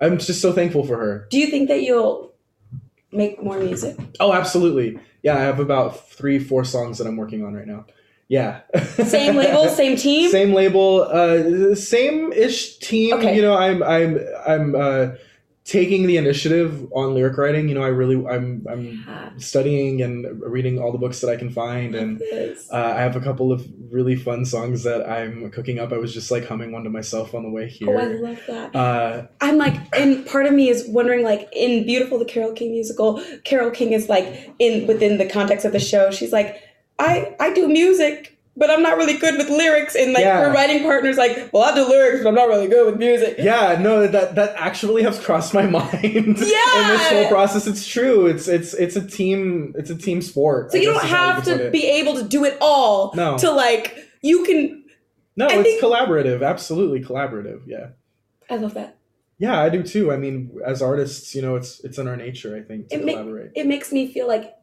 I'm 0.00 0.18
just 0.18 0.40
so 0.40 0.52
thankful 0.52 0.84
for 0.84 0.96
her. 0.96 1.26
Do 1.30 1.38
you 1.38 1.46
think 1.46 1.68
that 1.68 1.82
you'll 1.82 2.32
make 3.12 3.42
more 3.42 3.58
music? 3.58 3.96
oh 4.20 4.32
absolutely. 4.32 4.98
Yeah 5.22 5.36
I 5.36 5.40
have 5.40 5.60
about 5.60 6.08
three 6.08 6.38
four 6.38 6.64
songs 6.64 6.98
that 6.98 7.06
I'm 7.06 7.16
working 7.16 7.44
on 7.44 7.54
right 7.54 7.66
now. 7.66 7.84
Yeah. 8.28 8.60
Same 9.04 9.36
label, 9.36 9.68
same 9.68 9.96
team? 9.96 10.30
same 10.30 10.54
label 10.54 11.02
uh 11.02 11.74
same 11.74 12.32
ish 12.32 12.78
team. 12.78 13.12
Okay. 13.14 13.36
you 13.36 13.42
know 13.42 13.54
i'm 13.54 13.82
i'm 13.82 14.18
i'm 14.46 14.74
uh 14.74 15.08
taking 15.64 16.06
the 16.06 16.18
initiative 16.18 16.86
on 16.92 17.14
lyric 17.14 17.38
writing 17.38 17.68
you 17.70 17.74
know 17.74 17.82
i 17.82 17.88
really 17.88 18.16
i'm 18.26 18.66
i'm 18.70 18.84
Yeah. 19.08 19.30
studying 19.38 20.02
and 20.02 20.26
reading 20.42 20.78
all 20.78 20.92
the 20.92 20.98
books 20.98 21.20
that 21.22 21.30
i 21.30 21.36
can 21.36 21.48
find 21.48 21.94
and 21.94 22.22
uh, 22.70 22.76
i 22.96 23.00
have 23.00 23.16
a 23.16 23.20
couple 23.20 23.50
of 23.50 23.66
really 23.90 24.14
fun 24.14 24.44
songs 24.44 24.82
that 24.82 25.08
i'm 25.08 25.50
cooking 25.50 25.78
up 25.78 25.90
i 25.92 25.96
was 25.96 26.12
just 26.12 26.30
like 26.30 26.46
humming 26.46 26.70
one 26.70 26.84
to 26.84 26.90
myself 26.90 27.34
on 27.34 27.42
the 27.44 27.48
way 27.48 27.72
Oh, 27.86 27.96
I 27.96 28.04
love 28.04 28.40
that. 28.46 28.76
uh 28.76 29.26
I'm 29.40 29.56
like, 29.56 29.74
and 29.96 30.26
part 30.26 30.46
of 30.46 30.52
me 30.52 30.68
is 30.68 30.86
wondering, 30.88 31.22
like, 31.24 31.48
in 31.52 31.84
Beautiful 31.84 32.18
the 32.18 32.24
Carole 32.24 32.52
King 32.52 32.70
musical, 32.72 33.22
Carole 33.44 33.70
King 33.70 33.92
is 33.92 34.08
like 34.08 34.50
in 34.58 34.86
within 34.86 35.18
the 35.18 35.26
context 35.28 35.64
of 35.66 35.72
the 35.72 35.80
show. 35.80 36.10
She's 36.10 36.32
like, 36.32 36.60
I 36.98 37.34
I 37.40 37.52
do 37.52 37.68
music, 37.68 38.33
but 38.56 38.70
I'm 38.70 38.82
not 38.82 38.96
really 38.96 39.16
good 39.18 39.36
with 39.36 39.48
lyrics. 39.48 39.94
And 39.96 40.12
like 40.12 40.22
Yeah. 40.22 40.40
her 40.44 40.52
writing 40.52 40.82
partner's 40.82 41.16
like, 41.16 41.50
well, 41.52 41.62
I 41.64 41.74
do 41.74 41.86
lyrics, 41.88 42.22
but 42.22 42.28
I'm 42.28 42.34
not 42.36 42.48
really 42.48 42.68
good 42.68 42.86
with 42.86 42.98
music. 42.98 43.36
yeah 43.38 43.78
no 43.80 44.06
that 44.06 44.34
that 44.36 44.54
actually 44.56 45.02
has 45.02 45.18
crossed 45.18 45.52
my 45.54 45.66
mind 45.78 45.92
Yeah, 46.02 46.22
in 46.22 46.34
this 46.36 47.08
whole 47.10 47.28
process 47.28 47.66
it's 47.66 47.86
true 47.86 48.26
it's 48.26 48.46
it's 48.48 48.74
it's 48.74 48.96
a 48.96 49.06
team 49.06 49.74
it's 49.76 49.90
a 49.90 49.96
team 49.96 50.22
sport 50.22 50.70
So 50.72 50.78
I 50.78 50.82
you 50.82 50.92
don't 50.92 51.04
have 51.04 51.44
put 51.44 51.56
to 51.58 51.70
be 51.70 51.84
able 51.86 52.14
to 52.14 52.22
do 52.24 52.44
it 52.44 52.56
all. 52.60 53.12
No. 53.14 53.36
To 53.38 53.50
like, 53.50 53.96
you 54.22 54.44
can. 54.44 54.84
no 55.36 55.46
I 55.46 55.54
it's 55.54 55.62
think- 55.64 55.82
collaborative 55.82 56.46
absolutely 56.46 57.00
collaborative 57.02 57.62
yeah 57.66 57.88
I 58.50 58.56
love 58.56 58.74
that. 58.74 58.98
Yeah, 59.38 59.60
I 59.60 59.68
do 59.68 59.82
too. 59.82 60.12
I 60.12 60.16
mean, 60.16 60.56
as 60.64 60.80
artists, 60.80 61.34
you 61.34 61.42
know, 61.42 61.56
it's 61.56 61.80
it's 61.80 61.98
in 61.98 62.06
our 62.06 62.16
nature, 62.16 62.54
I 62.56 62.60
think, 62.62 62.88
to 62.90 62.94
It, 62.96 63.04
make, 63.04 63.16
collaborate. 63.16 63.50
it 63.56 63.66
makes 63.66 63.90
me 63.90 64.06
feel 64.12 64.28
like 64.28 64.54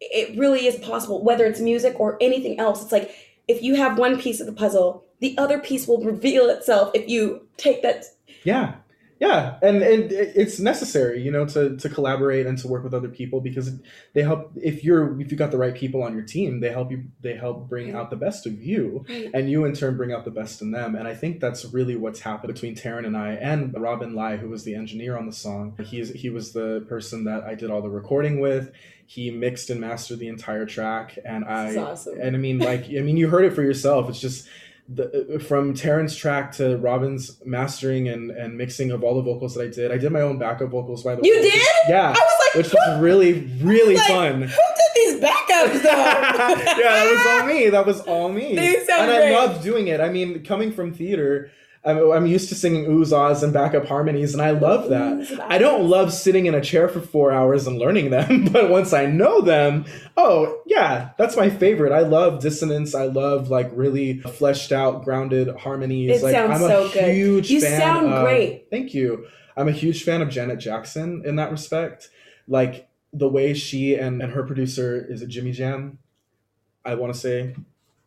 it 0.00 0.38
really 0.38 0.66
is 0.66 0.76
possible, 0.76 1.24
whether 1.24 1.44
it's 1.44 1.58
music 1.60 1.98
or 1.98 2.18
anything 2.20 2.60
else. 2.60 2.82
It's 2.84 2.92
like 2.92 3.10
if 3.48 3.62
you 3.62 3.74
have 3.74 3.98
one 3.98 4.20
piece 4.20 4.40
of 4.40 4.46
the 4.46 4.52
puzzle, 4.52 5.04
the 5.20 5.36
other 5.38 5.58
piece 5.58 5.86
will 5.86 6.02
reveal 6.02 6.48
itself 6.48 6.90
if 6.94 7.08
you 7.08 7.46
take 7.56 7.82
that. 7.82 8.04
yeah, 8.44 8.74
yeah, 9.22 9.56
and 9.62 9.82
and 9.82 10.10
it's 10.10 10.58
necessary, 10.58 11.22
you 11.22 11.30
know, 11.30 11.44
to 11.46 11.76
to 11.76 11.88
collaborate 11.88 12.44
and 12.44 12.58
to 12.58 12.66
work 12.66 12.82
with 12.82 12.92
other 12.92 13.08
people 13.08 13.40
because 13.40 13.70
they 14.14 14.22
help. 14.22 14.50
If 14.56 14.82
you're 14.82 15.20
if 15.20 15.30
you 15.30 15.36
got 15.38 15.52
the 15.52 15.58
right 15.58 15.74
people 15.82 16.02
on 16.02 16.12
your 16.12 16.24
team, 16.24 16.58
they 16.58 16.70
help 16.70 16.90
you. 16.90 17.04
They 17.20 17.34
help 17.36 17.68
bring 17.68 17.94
out 17.94 18.10
the 18.10 18.16
best 18.16 18.46
of 18.46 18.60
you, 18.60 19.04
Right. 19.08 19.30
and 19.32 19.48
you 19.48 19.64
in 19.64 19.74
turn 19.74 19.96
bring 19.96 20.12
out 20.12 20.24
the 20.24 20.32
best 20.32 20.60
in 20.60 20.72
them. 20.72 20.96
And 20.96 21.06
I 21.06 21.14
think 21.14 21.38
that's 21.38 21.64
really 21.72 21.94
what's 21.94 22.18
happened 22.18 22.52
between 22.52 22.74
Taryn 22.74 23.06
and 23.06 23.16
I, 23.16 23.34
and 23.34 23.72
Robin 23.80 24.12
Lai, 24.16 24.38
who 24.38 24.48
was 24.48 24.64
the 24.64 24.74
engineer 24.74 25.16
on 25.16 25.26
the 25.26 25.32
song. 25.32 25.78
He's 25.84 26.10
he 26.10 26.28
was 26.28 26.52
the 26.52 26.84
person 26.88 27.22
that 27.24 27.44
I 27.44 27.54
did 27.54 27.70
all 27.70 27.80
the 27.80 27.90
recording 27.90 28.40
with. 28.40 28.72
He 29.06 29.30
mixed 29.30 29.70
and 29.70 29.80
mastered 29.80 30.18
the 30.18 30.28
entire 30.28 30.66
track, 30.66 31.16
and 31.24 31.44
I 31.44 31.76
awesome. 31.76 32.18
and 32.20 32.34
I 32.34 32.38
mean, 32.40 32.58
like, 32.58 32.86
I 32.86 33.02
mean, 33.02 33.16
you 33.16 33.28
heard 33.28 33.44
it 33.44 33.52
for 33.54 33.62
yourself. 33.62 34.08
It's 34.08 34.20
just 34.20 34.48
the, 34.94 35.34
uh, 35.34 35.38
from 35.38 35.74
Taryn's 35.74 36.16
track 36.16 36.52
to 36.52 36.76
Robin's 36.76 37.40
mastering 37.44 38.08
and, 38.08 38.30
and 38.30 38.56
mixing 38.56 38.90
of 38.90 39.02
all 39.02 39.14
the 39.14 39.22
vocals 39.22 39.54
that 39.54 39.62
I 39.62 39.68
did. 39.68 39.92
I 39.92 39.98
did 39.98 40.12
my 40.12 40.20
own 40.20 40.38
backup 40.38 40.70
vocals, 40.70 41.02
by 41.02 41.14
the 41.14 41.22
You 41.22 41.34
way. 41.34 41.42
You 41.42 41.50
did? 41.50 41.62
Yeah. 41.88 42.08
I 42.08 42.10
was 42.10 42.46
like, 42.46 42.64
which 42.64 42.72
was 42.72 43.00
really, 43.00 43.40
really 43.62 43.96
like, 43.96 44.06
fun. 44.06 44.42
Who 44.42 44.48
did 44.48 44.92
these 44.94 45.20
backups 45.20 45.82
though? 45.82 45.88
yeah, 45.88 47.04
that 47.04 47.10
was 47.10 47.26
all 47.26 47.46
me. 47.46 47.68
That 47.70 47.86
was 47.86 48.00
all 48.02 48.28
me. 48.28 48.56
And 48.56 48.86
great. 48.86 48.98
I 48.98 49.30
loved 49.32 49.62
doing 49.62 49.88
it. 49.88 50.00
I 50.00 50.08
mean, 50.08 50.44
coming 50.44 50.72
from 50.72 50.92
theater, 50.92 51.50
I'm, 51.84 51.98
I'm 52.12 52.26
used 52.26 52.48
to 52.50 52.54
singing 52.54 52.84
oohs, 52.84 53.12
ahs, 53.12 53.42
and 53.42 53.52
backup 53.52 53.86
harmonies, 53.86 54.34
and 54.34 54.42
I 54.42 54.50
love 54.52 54.88
that. 54.90 55.44
I 55.48 55.58
don't 55.58 55.88
love 55.88 56.12
sitting 56.12 56.46
in 56.46 56.54
a 56.54 56.60
chair 56.60 56.88
for 56.88 57.00
four 57.00 57.32
hours 57.32 57.66
and 57.66 57.76
learning 57.78 58.10
them, 58.10 58.44
but 58.52 58.70
once 58.70 58.92
I 58.92 59.06
know 59.06 59.40
them, 59.40 59.84
oh 60.16 60.60
yeah, 60.66 61.10
that's 61.18 61.36
my 61.36 61.50
favorite. 61.50 61.90
I 61.92 62.00
love 62.00 62.40
dissonance. 62.40 62.94
I 62.94 63.06
love 63.06 63.48
like 63.50 63.68
really 63.74 64.20
fleshed 64.20 64.70
out, 64.70 65.04
grounded 65.04 65.48
harmonies. 65.56 66.18
It 66.20 66.22
like 66.22 66.34
sounds 66.34 66.60
I'm 66.62 66.62
a 66.62 66.68
so 66.68 66.88
good. 66.92 67.14
huge 67.14 67.50
You 67.50 67.60
fan 67.60 67.80
sound 67.80 68.12
of- 68.12 68.22
great. 68.24 68.68
Thank 68.70 68.94
you. 68.94 69.26
I'm 69.56 69.68
a 69.68 69.72
huge 69.72 70.04
fan 70.04 70.22
of 70.22 70.28
Janet 70.30 70.58
Jackson 70.60 71.22
in 71.26 71.36
that 71.36 71.50
respect. 71.50 72.10
Like 72.46 72.88
the 73.12 73.28
way 73.28 73.54
she 73.54 73.96
and, 73.96 74.22
and 74.22 74.32
her 74.32 74.44
producer 74.44 75.04
is 75.08 75.20
it 75.20 75.28
Jimmy 75.28 75.52
Jam. 75.52 75.98
I 76.84 76.94
want 76.94 77.12
to 77.12 77.18
say. 77.18 77.54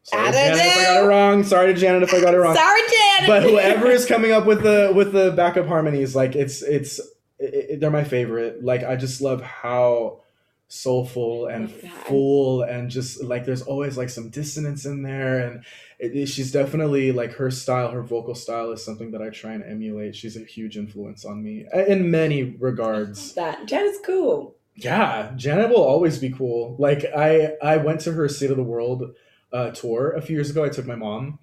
Sorry, 0.05 0.31
Janet, 0.31 0.55
if 0.57 0.77
I 0.77 0.83
got 0.83 1.03
it 1.03 1.07
wrong. 1.07 1.43
Sorry 1.43 1.73
to 1.73 1.79
Janet 1.79 2.03
if 2.03 2.13
I 2.13 2.21
got 2.21 2.33
it 2.33 2.37
wrong 2.37 2.55
Sorry, 2.55 2.81
Janet. 2.81 3.27
but 3.27 3.43
whoever 3.43 3.87
is 3.87 4.05
coming 4.13 4.31
up 4.31 4.45
with 4.45 4.61
the 4.63 4.91
with 4.95 5.11
the 5.13 5.31
backup 5.31 5.65
harmonies 5.67 6.15
like 6.15 6.35
it's 6.35 6.61
it's 6.61 6.99
it, 7.39 7.53
it- 7.71 7.79
they're 7.79 7.91
my 7.91 8.03
favorite 8.03 8.63
like 8.63 8.83
i 8.83 8.95
just 8.95 9.19
love 9.21 9.41
how 9.41 10.21
soulful 10.67 11.47
and 11.47 11.69
that. 11.69 11.91
full 12.07 12.63
and 12.63 12.89
just 12.89 13.23
like 13.23 13.45
there's 13.45 13.61
always 13.61 13.97
like 13.97 14.09
some 14.09 14.29
dissonance 14.29 14.85
in 14.85 15.03
there 15.03 15.39
and 15.47 15.63
it, 15.99 16.15
it- 16.15 16.25
she's 16.27 16.51
definitely 16.51 17.11
like 17.11 17.33
her 17.33 17.49
style 17.51 17.91
her 17.91 18.01
vocal 18.01 18.35
style 18.35 18.71
is 18.71 18.83
something 18.83 19.11
that 19.11 19.21
i 19.21 19.29
try 19.29 19.53
and 19.53 19.63
emulate 19.63 20.15
she's 20.15 20.35
a 20.37 20.43
huge 20.45 20.77
influence 20.77 21.23
on 21.25 21.43
me 21.43 21.65
uh, 21.73 21.83
in 21.85 22.09
many 22.11 22.43
regards 22.43 23.33
that 23.33 23.65
Janet's 23.65 23.99
cool. 24.05 24.55
yeah, 24.75 25.31
Janet 25.35 25.69
will 25.69 25.83
always 25.83 26.19
be 26.19 26.29
cool. 26.29 26.75
Like 26.79 27.05
I 27.15 27.53
I 27.61 27.77
went 27.77 28.01
to 28.01 28.11
her 28.13 28.27
State 28.27 28.51
of 28.51 28.57
the 28.57 28.63
World 28.63 29.15
uh, 29.55 29.71
tour 29.71 30.11
a 30.11 30.21
few 30.21 30.35
years 30.35 30.49
ago. 30.49 30.63
I 30.63 30.69
took 30.69 30.85
my 30.85 30.95
mom. 30.95 31.39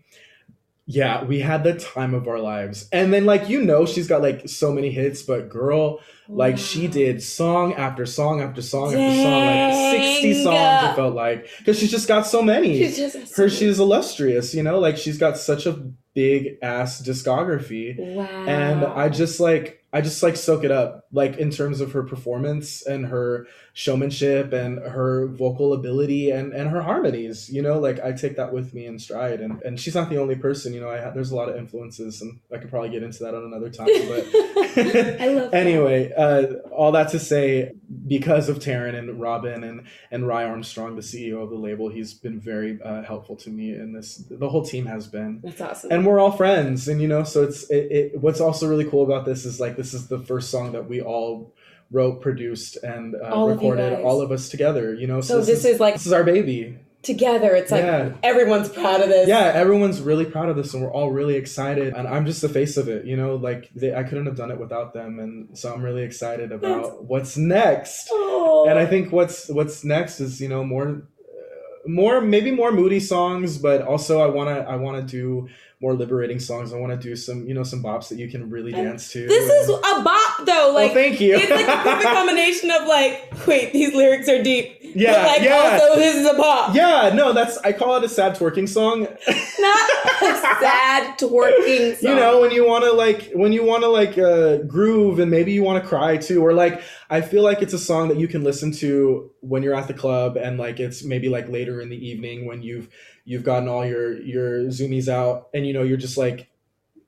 Yeah, 0.84 1.24
we 1.24 1.40
had 1.40 1.64
the 1.64 1.78
time 1.78 2.12
of 2.12 2.28
our 2.28 2.40
lives. 2.40 2.88
And 2.92 3.12
then 3.12 3.24
like 3.24 3.48
you 3.48 3.62
know 3.62 3.86
she's 3.86 4.08
got 4.08 4.20
like 4.20 4.48
so 4.48 4.72
many 4.72 4.90
hits, 4.90 5.22
but 5.22 5.48
girl, 5.48 6.00
like 6.36 6.58
she 6.58 6.88
did 6.88 7.22
song 7.22 7.74
after 7.74 8.06
song 8.06 8.40
after 8.40 8.62
song 8.62 8.88
after 8.94 9.22
song, 9.22 9.46
like 9.46 10.02
60 10.12 10.44
songs 10.44 10.90
it 10.90 10.96
felt 10.96 11.14
like. 11.14 11.48
Cuz 11.64 11.78
she's 11.78 11.90
just 11.90 12.08
got 12.08 12.26
so 12.26 12.42
many. 12.42 12.78
She's 12.78 12.96
just 12.96 13.36
her 13.36 13.48
she's 13.48 13.78
illustrious 13.78 14.54
you 14.54 14.62
know? 14.62 14.78
Like 14.78 14.96
she's 14.96 15.18
got 15.18 15.36
such 15.36 15.66
a 15.66 15.90
big 16.14 16.58
ass 16.62 17.00
discography. 17.00 17.96
Wow. 17.98 18.24
and 18.46 18.84
i 18.84 19.08
just 19.08 19.40
like 19.40 19.82
i 19.94 20.02
just 20.02 20.22
like 20.22 20.36
soak 20.36 20.62
it 20.62 20.70
up 20.70 21.06
like 21.10 21.38
in 21.38 21.50
terms 21.50 21.80
of 21.80 21.92
her 21.92 22.02
performance 22.02 22.84
and 22.86 23.06
her 23.06 23.46
showmanship 23.72 24.52
and 24.52 24.78
her 24.78 25.26
vocal 25.28 25.72
ability 25.72 26.30
and 26.30 26.52
and 26.52 26.68
her 26.68 26.82
harmonies 26.82 27.48
you 27.50 27.62
know? 27.62 27.78
Like 27.78 27.98
i 28.00 28.12
take 28.12 28.36
that 28.36 28.52
with 28.52 28.74
me 28.74 28.84
in 28.84 28.98
stride. 28.98 29.40
And 29.40 29.62
and 29.62 29.80
she's 29.80 29.94
not 29.94 30.10
the 30.10 30.18
only 30.18 30.36
person 30.36 30.74
you 30.74 30.80
know? 30.80 30.90
I 30.90 31.08
there's 31.10 31.30
a 31.30 31.36
lot 31.36 31.48
of 31.48 31.56
influences 31.56 32.20
and 32.20 32.38
i 32.52 32.58
could 32.58 32.68
probably 32.68 32.90
get 32.90 33.02
into 33.02 33.24
that 33.24 33.34
on 33.34 33.44
another 33.44 33.70
time 33.70 33.86
but 33.86 34.26
I 34.34 35.28
love 35.28 35.50
that. 35.50 35.54
anyway 35.64 36.12
uh 36.22 36.42
all 36.70 36.92
that 36.92 37.08
to 37.10 37.18
say 37.18 37.72
because 38.06 38.48
of 38.48 38.58
Taryn 38.58 38.94
and 38.98 39.20
Robin 39.20 39.64
and 39.64 39.82
and 40.10 40.26
Rye 40.26 40.44
Armstrong, 40.44 40.96
the 40.96 41.02
CEO 41.02 41.42
of 41.42 41.50
the 41.50 41.56
label, 41.56 41.88
he's 41.88 42.14
been 42.14 42.38
very 42.40 42.78
uh, 42.82 43.02
helpful 43.02 43.36
to 43.36 43.50
me 43.50 43.66
in 43.74 43.92
this. 43.92 44.16
The 44.16 44.48
whole 44.48 44.64
team 44.64 44.86
has 44.86 45.06
been 45.06 45.40
That's 45.42 45.60
awesome. 45.60 45.92
and 45.92 46.06
we're 46.06 46.20
all 46.20 46.32
friends 46.32 46.88
and 46.88 47.00
you 47.02 47.08
know 47.08 47.24
so 47.24 47.42
it's 47.42 47.60
it, 47.70 47.84
it 47.98 48.20
what's 48.20 48.40
also 48.40 48.68
really 48.68 48.84
cool 48.92 49.04
about 49.04 49.24
this 49.24 49.44
is 49.44 49.60
like 49.60 49.76
this 49.76 49.92
is 49.94 50.08
the 50.08 50.20
first 50.20 50.50
song 50.50 50.72
that 50.72 50.88
we 50.88 51.00
all 51.00 51.54
wrote 51.90 52.22
produced 52.22 52.76
and 52.82 53.14
uh, 53.14 53.28
All 53.34 53.48
recorded 53.50 54.00
all 54.02 54.22
of 54.22 54.32
us 54.32 54.48
together 54.48 54.94
you 54.94 55.06
know 55.06 55.20
So 55.20 55.42
this 55.42 55.64
is 55.64 55.78
like- 55.78 55.94
this 55.94 56.06
is 56.06 56.12
our 56.12 56.24
baby 56.24 56.78
Together, 57.02 57.54
it's 57.56 57.72
like 57.72 57.82
Yeah. 57.82 58.12
everyone's 58.22 58.68
proud 58.68 59.00
of 59.00 59.08
this. 59.08 59.26
yeah 59.28 59.50
everyone's 59.54 60.00
really 60.00 60.24
proud 60.24 60.48
of 60.48 60.56
this 60.56 60.72
and 60.72 60.82
we're 60.82 60.92
all 60.92 61.10
really 61.10 61.34
excited 61.34 61.92
and 61.94 62.06
i'm 62.06 62.24
just 62.26 62.40
the 62.42 62.48
face 62.48 62.76
of 62.76 62.88
it 62.88 63.04
you 63.04 63.16
know 63.16 63.34
like 63.34 63.68
they, 63.74 63.92
i 63.94 64.04
couldn't 64.04 64.26
have 64.26 64.36
done 64.36 64.50
it 64.52 64.58
without 64.58 64.94
them 64.94 65.18
and 65.18 65.58
so 65.58 65.72
i'm 65.74 65.82
really 65.82 66.02
excited 66.02 66.52
about 66.52 67.04
what's 67.04 67.36
next 67.36 68.08
Oh. 68.12 68.66
and 68.68 68.78
I 68.78 68.86
think 68.86 69.10
what's 69.12 69.48
what's 69.48 69.82
next 69.84 70.20
is 70.20 70.40
you 70.40 70.48
know 70.48 70.62
more, 70.62 70.88
uh, 70.88 71.88
more 71.88 72.20
maybe 72.20 72.50
more 72.50 72.70
moody 72.70 73.00
songs, 73.00 73.58
but 73.58 73.82
also 73.82 74.20
I 74.20 74.26
wanna 74.26 74.60
I 74.68 74.76
wanna 74.76 75.02
do 75.02 75.48
more 75.82 75.94
liberating 75.94 76.38
songs. 76.38 76.72
I 76.72 76.78
want 76.78 76.92
to 76.92 76.96
do 76.96 77.16
some 77.16 77.46
you 77.46 77.54
know 77.54 77.64
some 77.64 77.82
bops 77.82 78.08
that 78.08 78.18
you 78.18 78.28
can 78.28 78.48
really 78.48 78.70
dance 78.72 79.10
to. 79.12 79.26
This 79.26 79.50
is 79.50 79.68
a 79.68 80.02
bop 80.02 80.46
though. 80.46 80.72
Like 80.74 80.92
thank 80.92 81.20
you. 81.20 81.34
It's 81.34 81.50
like 81.50 81.66
a 81.66 81.82
perfect 81.82 82.02
combination 82.14 82.70
of 82.70 82.86
like, 82.86 83.46
wait, 83.46 83.72
these 83.72 83.92
lyrics 83.92 84.28
are 84.28 84.42
deep. 84.42 84.78
Yeah, 84.94 85.14
but 85.14 85.26
like 85.26 85.42
yeah. 85.42 85.56
also 85.56 85.96
this 85.96 86.16
is 86.16 86.26
a 86.26 86.34
bop. 86.34 86.74
yeah, 86.74 87.10
no, 87.14 87.32
that's 87.32 87.58
I 87.58 87.72
call 87.72 87.96
it 87.96 88.04
a 88.04 88.08
sad 88.08 88.36
twerking 88.36 88.68
song. 88.68 89.00
Not 89.58 89.90
a 90.22 90.36
sad 90.40 91.18
twerking 91.18 91.96
song. 91.96 92.10
you 92.10 92.14
know 92.14 92.40
when 92.40 92.52
you 92.52 92.66
want 92.66 92.84
to 92.84 92.92
like 92.92 93.32
when 93.34 93.52
you 93.52 93.64
want 93.64 93.82
to 93.82 93.88
like 93.88 94.16
uh, 94.16 94.58
groove 94.58 95.18
and 95.18 95.30
maybe 95.30 95.52
you 95.52 95.64
want 95.64 95.82
to 95.82 95.88
cry 95.88 96.16
too 96.16 96.44
or 96.44 96.52
like 96.52 96.82
i 97.10 97.20
feel 97.20 97.42
like 97.42 97.62
it's 97.62 97.72
a 97.72 97.78
song 97.78 98.08
that 98.08 98.18
you 98.18 98.28
can 98.28 98.44
listen 98.44 98.72
to 98.72 99.30
when 99.40 99.62
you're 99.62 99.74
at 99.74 99.88
the 99.88 99.94
club 99.94 100.36
and 100.36 100.58
like 100.58 100.78
it's 100.80 101.04
maybe 101.04 101.28
like 101.28 101.48
later 101.48 101.80
in 101.80 101.88
the 101.88 102.08
evening 102.08 102.46
when 102.46 102.62
you've 102.62 102.88
you've 103.24 103.44
gotten 103.44 103.68
all 103.68 103.84
your 103.84 104.20
your 104.20 104.64
zoomies 104.64 105.08
out 105.08 105.48
and 105.54 105.66
you 105.66 105.72
know 105.72 105.82
you're 105.82 105.96
just 105.96 106.16
like 106.16 106.48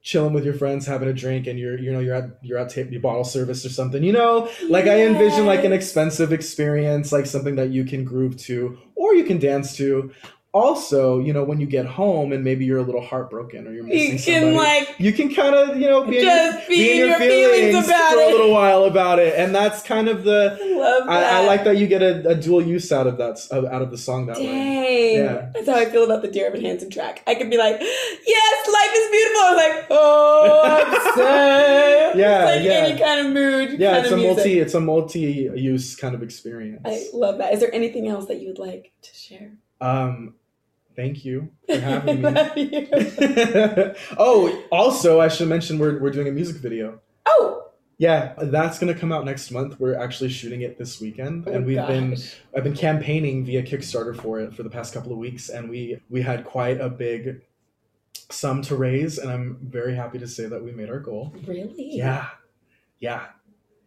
chilling 0.02 0.34
with 0.34 0.44
your 0.44 0.54
friends 0.54 0.86
having 0.86 1.08
a 1.08 1.12
drink 1.12 1.46
and 1.46 1.58
you're 1.58 1.78
you 1.78 1.90
know 1.90 1.98
you're 1.98 2.14
at 2.14 2.38
you're 2.42 2.58
at 2.58 2.68
ta- 2.68 2.82
your 2.82 3.00
bottle 3.00 3.24
service 3.24 3.64
or 3.64 3.70
something 3.70 4.04
you 4.04 4.12
know? 4.12 4.50
Like 4.68 4.86
i 4.86 5.02
envision 5.02 5.46
like 5.46 5.64
an 5.64 5.72
expensive 5.72 6.32
experience 6.32 7.10
like 7.10 7.26
something 7.26 7.56
that 7.56 7.70
you 7.70 7.84
can 7.84 8.04
groove 8.04 8.36
to 8.42 8.78
or 8.94 9.14
you 9.14 9.24
can 9.24 9.38
dance 9.38 9.76
to 9.76 10.12
also 10.54 11.18
you 11.18 11.32
know 11.32 11.42
when 11.42 11.58
you 11.60 11.66
get 11.66 11.84
home 11.84 12.32
and 12.32 12.44
maybe 12.44 12.64
you're 12.64 12.78
a 12.78 12.82
little 12.82 13.04
heartbroken 13.04 13.66
or 13.66 13.72
you're 13.72 13.82
missing 13.84 14.12
You 14.12 14.18
somebody 14.18 14.44
can 14.46 14.54
like 14.54 14.94
you 14.98 15.12
can 15.12 15.34
kind 15.34 15.54
of 15.54 15.76
you 15.76 15.88
know 15.88 16.04
be 16.04 16.18
in, 16.18 16.24
Just 16.24 16.58
your, 16.60 16.68
be 16.68 16.76
be 16.76 16.84
in 16.84 16.90
in 16.92 16.96
your 16.98 17.08
your 17.08 17.18
feelings 17.18 17.56
feelings, 17.70 17.86
about 17.88 18.12
for 18.14 18.20
it. 18.20 18.28
a 18.28 18.30
little 18.36 18.52
while 18.52 18.84
about 18.84 19.18
it 19.18 19.34
and 19.36 19.52
that's 19.54 19.82
kind 19.82 20.08
of 20.08 20.22
the. 20.24 20.56
I, 21.08 21.40
I 21.42 21.46
like 21.46 21.64
that 21.64 21.76
you 21.76 21.86
get 21.88 22.02
a, 22.02 22.28
a 22.30 22.34
dual 22.36 22.62
use 22.62 22.92
out 22.92 23.06
of 23.08 23.18
that 23.18 23.38
out 23.52 23.82
of 23.82 23.90
the 23.90 23.98
song 23.98 24.26
that 24.26 24.36
way 24.36 24.46
Dang. 24.46 25.24
Yeah. 25.24 25.50
That's 25.54 25.68
how 25.68 25.74
I 25.74 25.86
feel 25.86 26.04
about 26.04 26.22
the 26.22 26.28
Dear 26.28 26.46
Evan 26.46 26.60
Hansen 26.62 26.88
track. 26.90 27.22
I 27.26 27.34
could 27.34 27.50
be 27.50 27.56
like, 27.58 27.76
yes, 27.80 28.68
life 28.68 28.92
is 28.94 29.10
beautiful. 29.10 29.42
I'm 29.44 29.56
like, 29.56 29.86
oh, 29.90 30.62
I'm 30.64 31.14
sad. 31.16 32.18
Yeah, 32.18 32.48
It's 32.48 32.56
like 32.56 32.64
yeah. 32.64 32.72
any 32.86 32.98
kind 32.98 33.26
of 33.26 33.32
mood. 33.32 33.80
yeah 33.80 33.92
kind 33.94 34.04
it's 34.04 34.12
of 34.12 34.18
a 34.18 34.22
music. 34.22 34.36
multi 34.36 34.58
it's 34.60 34.74
a 34.74 34.80
multi 34.80 35.20
use 35.56 35.96
kind 35.96 36.14
of 36.14 36.22
experience 36.22 36.82
I 36.84 37.04
love 37.12 37.38
that. 37.38 37.52
Is 37.54 37.60
there 37.60 37.74
anything 37.74 38.06
else 38.08 38.26
that 38.26 38.40
you 38.40 38.48
would 38.48 38.58
like 38.60 38.92
to 39.02 39.14
share? 39.14 39.52
um 39.80 40.34
thank 40.96 41.24
you 41.24 41.50
for 41.68 41.78
having 41.78 42.22
me. 42.22 42.88
Oh 44.18 44.62
also 44.70 45.20
i 45.20 45.28
should 45.28 45.48
mention 45.48 45.78
we're, 45.78 45.98
we're 46.00 46.10
doing 46.10 46.28
a 46.28 46.32
music 46.32 46.56
video. 46.56 47.00
Oh, 47.26 47.68
yeah 47.98 48.34
that's 48.36 48.78
gonna 48.78 48.94
come 48.94 49.12
out 49.12 49.24
next 49.24 49.50
month. 49.50 49.78
We're 49.80 49.98
actually 49.98 50.30
shooting 50.30 50.62
it 50.62 50.78
this 50.78 51.00
weekend 51.00 51.44
oh 51.46 51.52
and 51.52 51.64
we've 51.66 51.86
been. 51.86 52.16
I've 52.56 52.64
been 52.64 52.76
campaigning 52.76 53.44
via 53.44 53.62
Kickstarter 53.62 54.16
for 54.20 54.40
it 54.40 54.54
for 54.54 54.62
the 54.62 54.70
past 54.70 54.92
couple 54.94 55.12
of 55.12 55.18
weeks, 55.18 55.48
and 55.48 55.68
we 55.70 56.00
we 56.10 56.22
had 56.22 56.44
quite 56.44 56.80
a 56.80 56.88
big 56.88 57.42
sum 58.30 58.62
to 58.62 58.76
raise, 58.76 59.18
and 59.18 59.30
I'm 59.30 59.58
very 59.62 59.94
happy 59.94 60.18
to 60.18 60.26
say 60.26 60.46
that 60.46 60.62
we 60.62 60.72
made 60.72 60.90
our 60.90 60.98
goal. 61.00 61.34
Really? 61.46 61.90
Yeah, 61.96 62.28
yeah, 62.98 63.26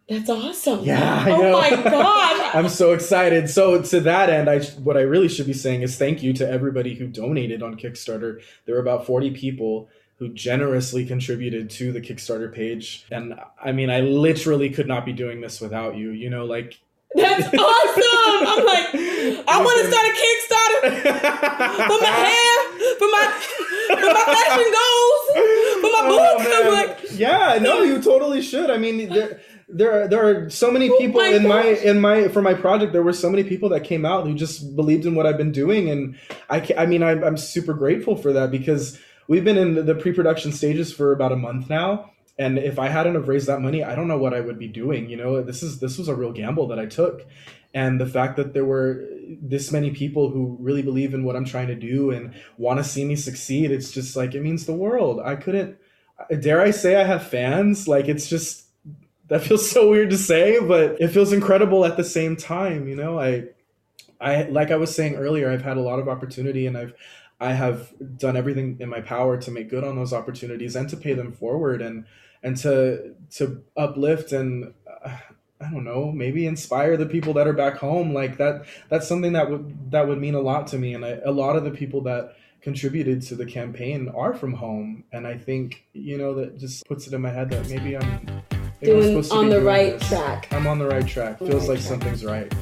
That's 0.08 0.30
awesome. 0.30 0.84
Yeah, 0.84 1.22
I 1.26 1.30
oh 1.32 1.36
know. 1.42 1.52
my 1.52 1.70
god. 1.70 2.50
I'm 2.54 2.68
so 2.70 2.92
excited. 2.92 3.50
So 3.50 3.82
to 3.82 4.00
that 4.00 4.30
end, 4.30 4.48
I 4.48 4.60
what 4.80 4.96
I 4.96 5.02
really 5.02 5.28
should 5.28 5.46
be 5.46 5.52
saying 5.52 5.82
is 5.82 5.98
thank 5.98 6.22
you 6.22 6.32
to 6.34 6.48
everybody 6.48 6.94
who 6.94 7.06
donated 7.08 7.62
on 7.62 7.76
Kickstarter. 7.76 8.40
There 8.64 8.74
were 8.74 8.80
about 8.80 9.04
40 9.04 9.32
people 9.32 9.88
who 10.18 10.30
generously 10.30 11.04
contributed 11.04 11.68
to 11.70 11.92
the 11.92 12.00
Kickstarter 12.00 12.52
page, 12.52 13.04
and 13.12 13.38
I 13.62 13.72
mean, 13.72 13.90
I 13.90 14.00
literally 14.00 14.70
could 14.70 14.88
not 14.88 15.04
be 15.04 15.12
doing 15.12 15.42
this 15.42 15.60
without 15.60 15.96
you. 15.96 16.10
You 16.10 16.30
know, 16.30 16.44
like. 16.46 16.78
That's 17.14 17.46
awesome. 17.54 18.48
I'm 18.48 18.64
like, 18.66 18.88
I 19.48 19.62
want 19.64 19.80
to 19.80 19.90
start 19.90 20.06
a 20.06 20.14
Kickstarter 20.20 21.86
for 21.88 22.00
my 22.02 22.10
hair, 22.10 22.54
for 22.98 23.08
my 23.08 23.24
for 23.88 24.12
my 24.12 24.24
fashion 24.26 24.72
goals, 24.78 25.80
for 25.80 25.90
my 25.90 26.00
Oh, 26.10 26.36
books. 26.36 26.50
I'm 26.54 26.72
like, 26.72 27.18
yeah, 27.18 27.58
no, 27.62 27.82
you 27.82 28.02
totally 28.02 28.42
should. 28.42 28.70
I 28.70 28.76
mean, 28.76 29.08
there, 29.08 29.40
there, 29.68 30.02
are, 30.02 30.08
there 30.08 30.26
are 30.26 30.50
so 30.50 30.70
many 30.70 30.90
Oh 30.90 30.98
people 30.98 31.20
my 31.20 31.28
in 31.28 31.46
my 31.46 31.64
in 31.64 32.00
my 32.00 32.28
for 32.28 32.40
my 32.40 32.54
project. 32.54 32.92
There 32.92 33.02
were 33.02 33.12
so 33.12 33.30
many 33.30 33.44
people 33.44 33.68
that 33.70 33.84
came 33.84 34.04
out 34.04 34.26
who 34.26 34.34
just 34.34 34.74
believed 34.74 35.04
in 35.06 35.14
what 35.14 35.26
I've 35.26 35.36
been 35.36 35.52
doing, 35.52 35.90
and 35.90 36.18
I, 36.48 36.66
I 36.76 36.86
mean, 36.86 37.02
I'm, 37.02 37.22
I'm 37.22 37.36
super 37.36 37.74
grateful 37.74 38.16
for 38.16 38.32
that 38.32 38.50
because 38.50 38.98
we've 39.26 39.44
been 39.44 39.58
in 39.58 39.86
the 39.86 39.94
pre-production 39.94 40.52
stages 40.52 40.92
for 40.92 41.12
about 41.12 41.32
a 41.32 41.36
month 41.36 41.68
now. 41.68 42.12
And 42.40 42.56
if 42.56 42.78
I 42.78 42.88
hadn't 42.88 43.14
have 43.14 43.26
raised 43.26 43.48
that 43.48 43.60
money, 43.60 43.82
I 43.82 43.96
don't 43.96 44.06
know 44.06 44.16
what 44.16 44.32
I 44.32 44.40
would 44.40 44.60
be 44.60 44.68
doing. 44.68 45.10
You 45.10 45.16
know, 45.16 45.42
this 45.42 45.62
is 45.62 45.80
this 45.80 45.98
was 45.98 46.08
a 46.08 46.14
real 46.14 46.32
gamble 46.32 46.68
that 46.68 46.78
I 46.78 46.86
took, 46.86 47.26
and 47.74 48.00
the 48.00 48.06
fact 48.06 48.36
that 48.36 48.54
there 48.54 48.64
were 48.64 49.06
this 49.42 49.70
many 49.72 49.90
people 49.90 50.30
who 50.30 50.56
really 50.60 50.82
believe 50.82 51.14
in 51.14 51.24
what 51.24 51.36
I'm 51.36 51.44
trying 51.44 51.66
to 51.66 51.74
do 51.74 52.10
and 52.10 52.34
want 52.56 52.78
to 52.78 52.84
see 52.84 53.04
me 53.04 53.16
succeed, 53.16 53.70
it's 53.70 53.90
just 53.90 54.16
like 54.16 54.34
it 54.34 54.42
means 54.42 54.64
the 54.64 54.72
world. 54.72 55.20
I 55.22 55.36
couldn't 55.36 55.76
dare 56.40 56.60
I 56.60 56.70
say 56.70 56.96
I 56.96 57.04
have 57.04 57.26
fans? 57.26 57.88
Like 57.88 58.08
it's 58.08 58.28
just 58.28 58.67
that 59.28 59.42
feels 59.42 59.70
so 59.70 59.90
weird 59.90 60.10
to 60.10 60.18
say, 60.18 60.58
but 60.60 61.00
it 61.00 61.08
feels 61.08 61.32
incredible 61.32 61.84
at 61.84 61.96
the 61.96 62.04
same 62.04 62.36
time, 62.36 62.88
you 62.88 62.96
know? 62.96 63.18
I 63.18 63.44
I 64.20 64.42
like 64.44 64.70
I 64.70 64.76
was 64.76 64.94
saying 64.94 65.14
earlier, 65.14 65.50
I've 65.50 65.62
had 65.62 65.76
a 65.76 65.82
lot 65.82 65.98
of 65.98 66.08
opportunity 66.08 66.66
and 66.66 66.76
I've 66.76 66.94
I 67.40 67.52
have 67.52 67.92
done 68.16 68.36
everything 68.36 68.78
in 68.80 68.88
my 68.88 69.00
power 69.00 69.36
to 69.36 69.50
make 69.50 69.70
good 69.70 69.84
on 69.84 69.96
those 69.96 70.12
opportunities 70.12 70.74
and 70.74 70.88
to 70.88 70.96
pay 70.96 71.12
them 71.12 71.32
forward 71.32 71.80
and 71.82 72.04
and 72.42 72.56
to 72.58 73.14
to 73.36 73.62
uplift 73.76 74.32
and 74.32 74.72
uh, 75.04 75.16
I 75.60 75.70
don't 75.70 75.84
know, 75.84 76.12
maybe 76.12 76.46
inspire 76.46 76.96
the 76.96 77.06
people 77.06 77.32
that 77.34 77.48
are 77.48 77.52
back 77.52 77.76
home. 77.76 78.12
Like 78.12 78.38
that 78.38 78.64
that's 78.88 79.06
something 79.06 79.34
that 79.34 79.50
would 79.50 79.90
that 79.92 80.08
would 80.08 80.18
mean 80.18 80.34
a 80.34 80.40
lot 80.40 80.66
to 80.68 80.78
me 80.78 80.94
and 80.94 81.04
I, 81.04 81.20
a 81.24 81.32
lot 81.32 81.56
of 81.56 81.64
the 81.64 81.70
people 81.70 82.00
that 82.02 82.34
contributed 82.60 83.22
to 83.22 83.36
the 83.36 83.46
campaign 83.46 84.08
are 84.16 84.34
from 84.34 84.52
home 84.52 85.04
and 85.12 85.26
I 85.26 85.38
think, 85.38 85.84
you 85.92 86.18
know, 86.18 86.34
that 86.34 86.58
just 86.58 86.86
puts 86.86 87.06
it 87.06 87.12
in 87.12 87.20
my 87.20 87.30
head 87.30 87.50
that 87.50 87.68
maybe 87.68 87.96
I'm 87.96 88.42
doing 88.82 89.24
on 89.30 89.48
the 89.48 89.60
right 89.60 89.98
this. 89.98 90.08
track. 90.08 90.48
I'm 90.52 90.66
on 90.66 90.78
the 90.78 90.86
right 90.86 91.06
track. 91.06 91.38
Feels 91.38 91.68
right 91.68 91.68
like 91.70 91.78
track. 91.78 91.88
something's 91.88 92.24
right. 92.24 92.52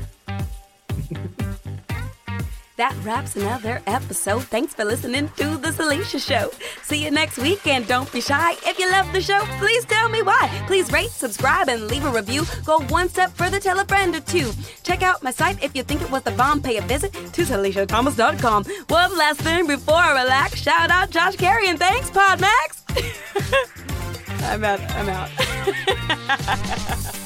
That 2.77 2.95
wraps 3.05 3.37
another 3.37 3.81
episode. 3.87 4.43
Thanks 4.45 4.75
for 4.75 4.85
listening 4.85 5.31
to 5.39 5.57
The 5.57 5.69
Salisha 5.69 6.21
Show. 6.21 6.51
See 6.83 7.03
you 7.03 7.11
next 7.11 7.39
week, 7.39 7.67
and 7.67 7.87
don't 7.87 8.13
be 8.13 8.21
shy. 8.21 8.53
If 8.67 8.79
you 8.79 8.91
love 8.91 9.11
the 9.15 9.23
show, 9.23 9.41
please 9.59 9.87
tell 9.87 10.11
me 10.11 10.21
why. 10.21 10.51
Please 10.67 10.93
rate, 10.93 11.09
subscribe, 11.09 11.71
and 11.71 11.87
leave 11.87 12.05
a 12.05 12.11
review. 12.11 12.45
Go 12.67 12.81
one 12.89 13.09
step 13.09 13.31
further, 13.31 13.59
tell 13.61 13.81
a 13.81 13.85
friend 13.87 14.15
or 14.15 14.21
two. 14.21 14.53
Check 14.83 15.03
out 15.03 15.23
my 15.23 15.31
site 15.31 15.65
if 15.65 15.75
you 15.75 15.85
think 15.85 16.03
it 16.03 16.11
was 16.11 16.23
the 16.25 16.33
bomb. 16.33 16.61
Pay 16.61 16.77
a 16.77 16.83
visit 16.83 17.15
to 17.15 17.43
SalishaThomas.com. 17.45 18.65
One 18.89 19.17
last 19.17 19.41
thing 19.41 19.67
before 19.67 19.95
I 19.95 20.23
relax. 20.23 20.61
Shout 20.61 20.91
out 20.91 21.09
Josh 21.09 21.37
Carey, 21.37 21.69
and 21.69 21.79
thanks, 21.79 22.11
Podmax. 22.11 23.83
I'm 24.49 24.65
out. 24.65 24.81
I'm 24.93 25.09
out. 25.09 25.31